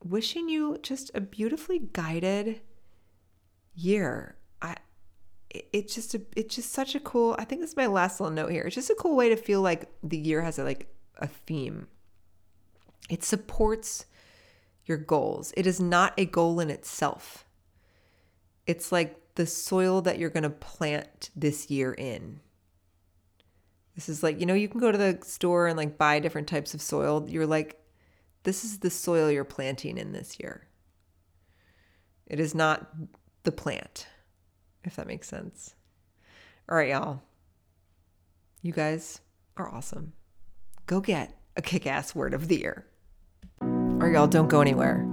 wishing 0.04 0.48
you 0.48 0.78
just 0.82 1.10
a 1.14 1.20
beautifully 1.20 1.80
guided 1.92 2.60
year 3.74 4.36
it's 5.72 5.94
just 5.94 6.14
a 6.14 6.20
it's 6.36 6.54
just 6.54 6.72
such 6.72 6.94
a 6.94 7.00
cool 7.00 7.34
i 7.38 7.44
think 7.44 7.60
this 7.60 7.70
is 7.70 7.76
my 7.76 7.86
last 7.86 8.20
little 8.20 8.34
note 8.34 8.50
here 8.50 8.62
it's 8.62 8.74
just 8.74 8.90
a 8.90 8.94
cool 8.94 9.16
way 9.16 9.28
to 9.28 9.36
feel 9.36 9.60
like 9.60 9.90
the 10.02 10.16
year 10.16 10.42
has 10.42 10.58
a 10.58 10.64
like 10.64 10.88
a 11.18 11.26
theme 11.26 11.88
it 13.08 13.24
supports 13.24 14.06
your 14.86 14.96
goals 14.96 15.52
it 15.56 15.66
is 15.66 15.80
not 15.80 16.14
a 16.16 16.24
goal 16.24 16.60
in 16.60 16.70
itself 16.70 17.44
it's 18.66 18.92
like 18.92 19.16
the 19.41 19.47
soil 19.47 20.03
that 20.03 20.18
you're 20.18 20.30
going 20.30 20.43
to 20.43 20.51
plant 20.51 21.30
this 21.34 21.70
year 21.70 21.95
in 21.95 22.41
this 23.95 24.09
is 24.09 24.22
like 24.22 24.38
you 24.38 24.45
know 24.45 24.55
you 24.55 24.68
can 24.68 24.80
go 24.80 24.93
to 24.93 24.99
the 24.99 25.18
store 25.22 25.66
and 25.66 25.76
like 25.76 25.97
buy 25.97 26.18
different 26.18 26.47
types 26.47 26.74
of 26.74 26.82
soil 26.82 27.24
you're 27.28 27.47
like 27.47 27.80
this 28.43 28.64
is 28.64 28.80
the 28.80 28.91
soil 28.91 29.30
you're 29.30 29.45
planting 29.45 29.97
in 29.97 30.12
this 30.12 30.38
year 30.38 30.68
it 32.26 32.38
is 32.38 32.55
not 32.55 32.91
the 33.45 33.53
plant 33.53 34.07
if 34.84 34.97
that 34.97 35.07
makes 35.07 35.28
sense. 35.28 35.74
All 36.68 36.76
right, 36.76 36.91
y'all. 36.91 37.22
You 38.62 38.72
guys 38.72 39.20
are 39.57 39.72
awesome. 39.72 40.12
Go 40.86 41.01
get 41.01 41.36
a 41.57 41.62
kick 41.62 41.86
ass 41.86 42.14
word 42.14 42.34
of 42.34 42.49
the 42.49 42.59
year. 42.59 42.86
Right, 43.61 44.12
y'all, 44.12 44.26
don't 44.26 44.49
go 44.49 44.61
anywhere. 44.61 45.09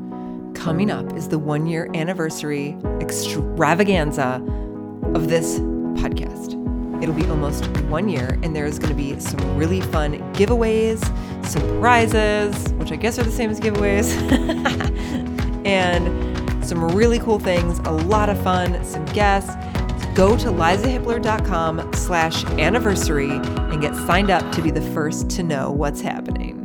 Coming 0.57 0.91
up 0.91 1.13
is 1.15 1.29
the 1.29 1.39
one 1.39 1.65
year 1.65 1.89
anniversary 1.93 2.75
extravaganza 2.99 4.43
of 5.13 5.29
this 5.29 5.59
podcast. 6.01 6.53
It'll 7.01 7.15
be 7.15 7.25
almost 7.29 7.65
one 7.83 8.09
year, 8.09 8.37
and 8.43 8.55
there's 8.55 8.79
going 8.79 8.89
to 8.89 8.95
be 8.95 9.17
some 9.19 9.55
really 9.55 9.81
fun 9.81 10.17
giveaways, 10.33 10.99
some 11.45 11.61
prizes, 11.79 12.73
which 12.73 12.91
I 12.91 12.95
guess 12.95 13.17
are 13.17 13.23
the 13.23 13.31
same 13.31 13.49
as 13.49 13.59
giveaways, 13.59 14.11
and 15.65 16.65
some 16.65 16.85
really 16.89 17.19
cool 17.19 17.39
things, 17.39 17.79
a 17.79 17.91
lot 17.91 18.29
of 18.29 18.41
fun, 18.41 18.83
some 18.83 19.05
guests. 19.05 19.55
Go 20.15 20.35
to 20.35 20.47
lizahippler.com 20.47 21.93
slash 21.93 22.43
anniversary 22.45 23.29
and 23.29 23.79
get 23.79 23.95
signed 23.95 24.31
up 24.31 24.51
to 24.53 24.61
be 24.61 24.71
the 24.71 24.81
first 24.81 25.29
to 25.29 25.43
know 25.43 25.71
what's 25.71 26.01
happening. 26.01 26.56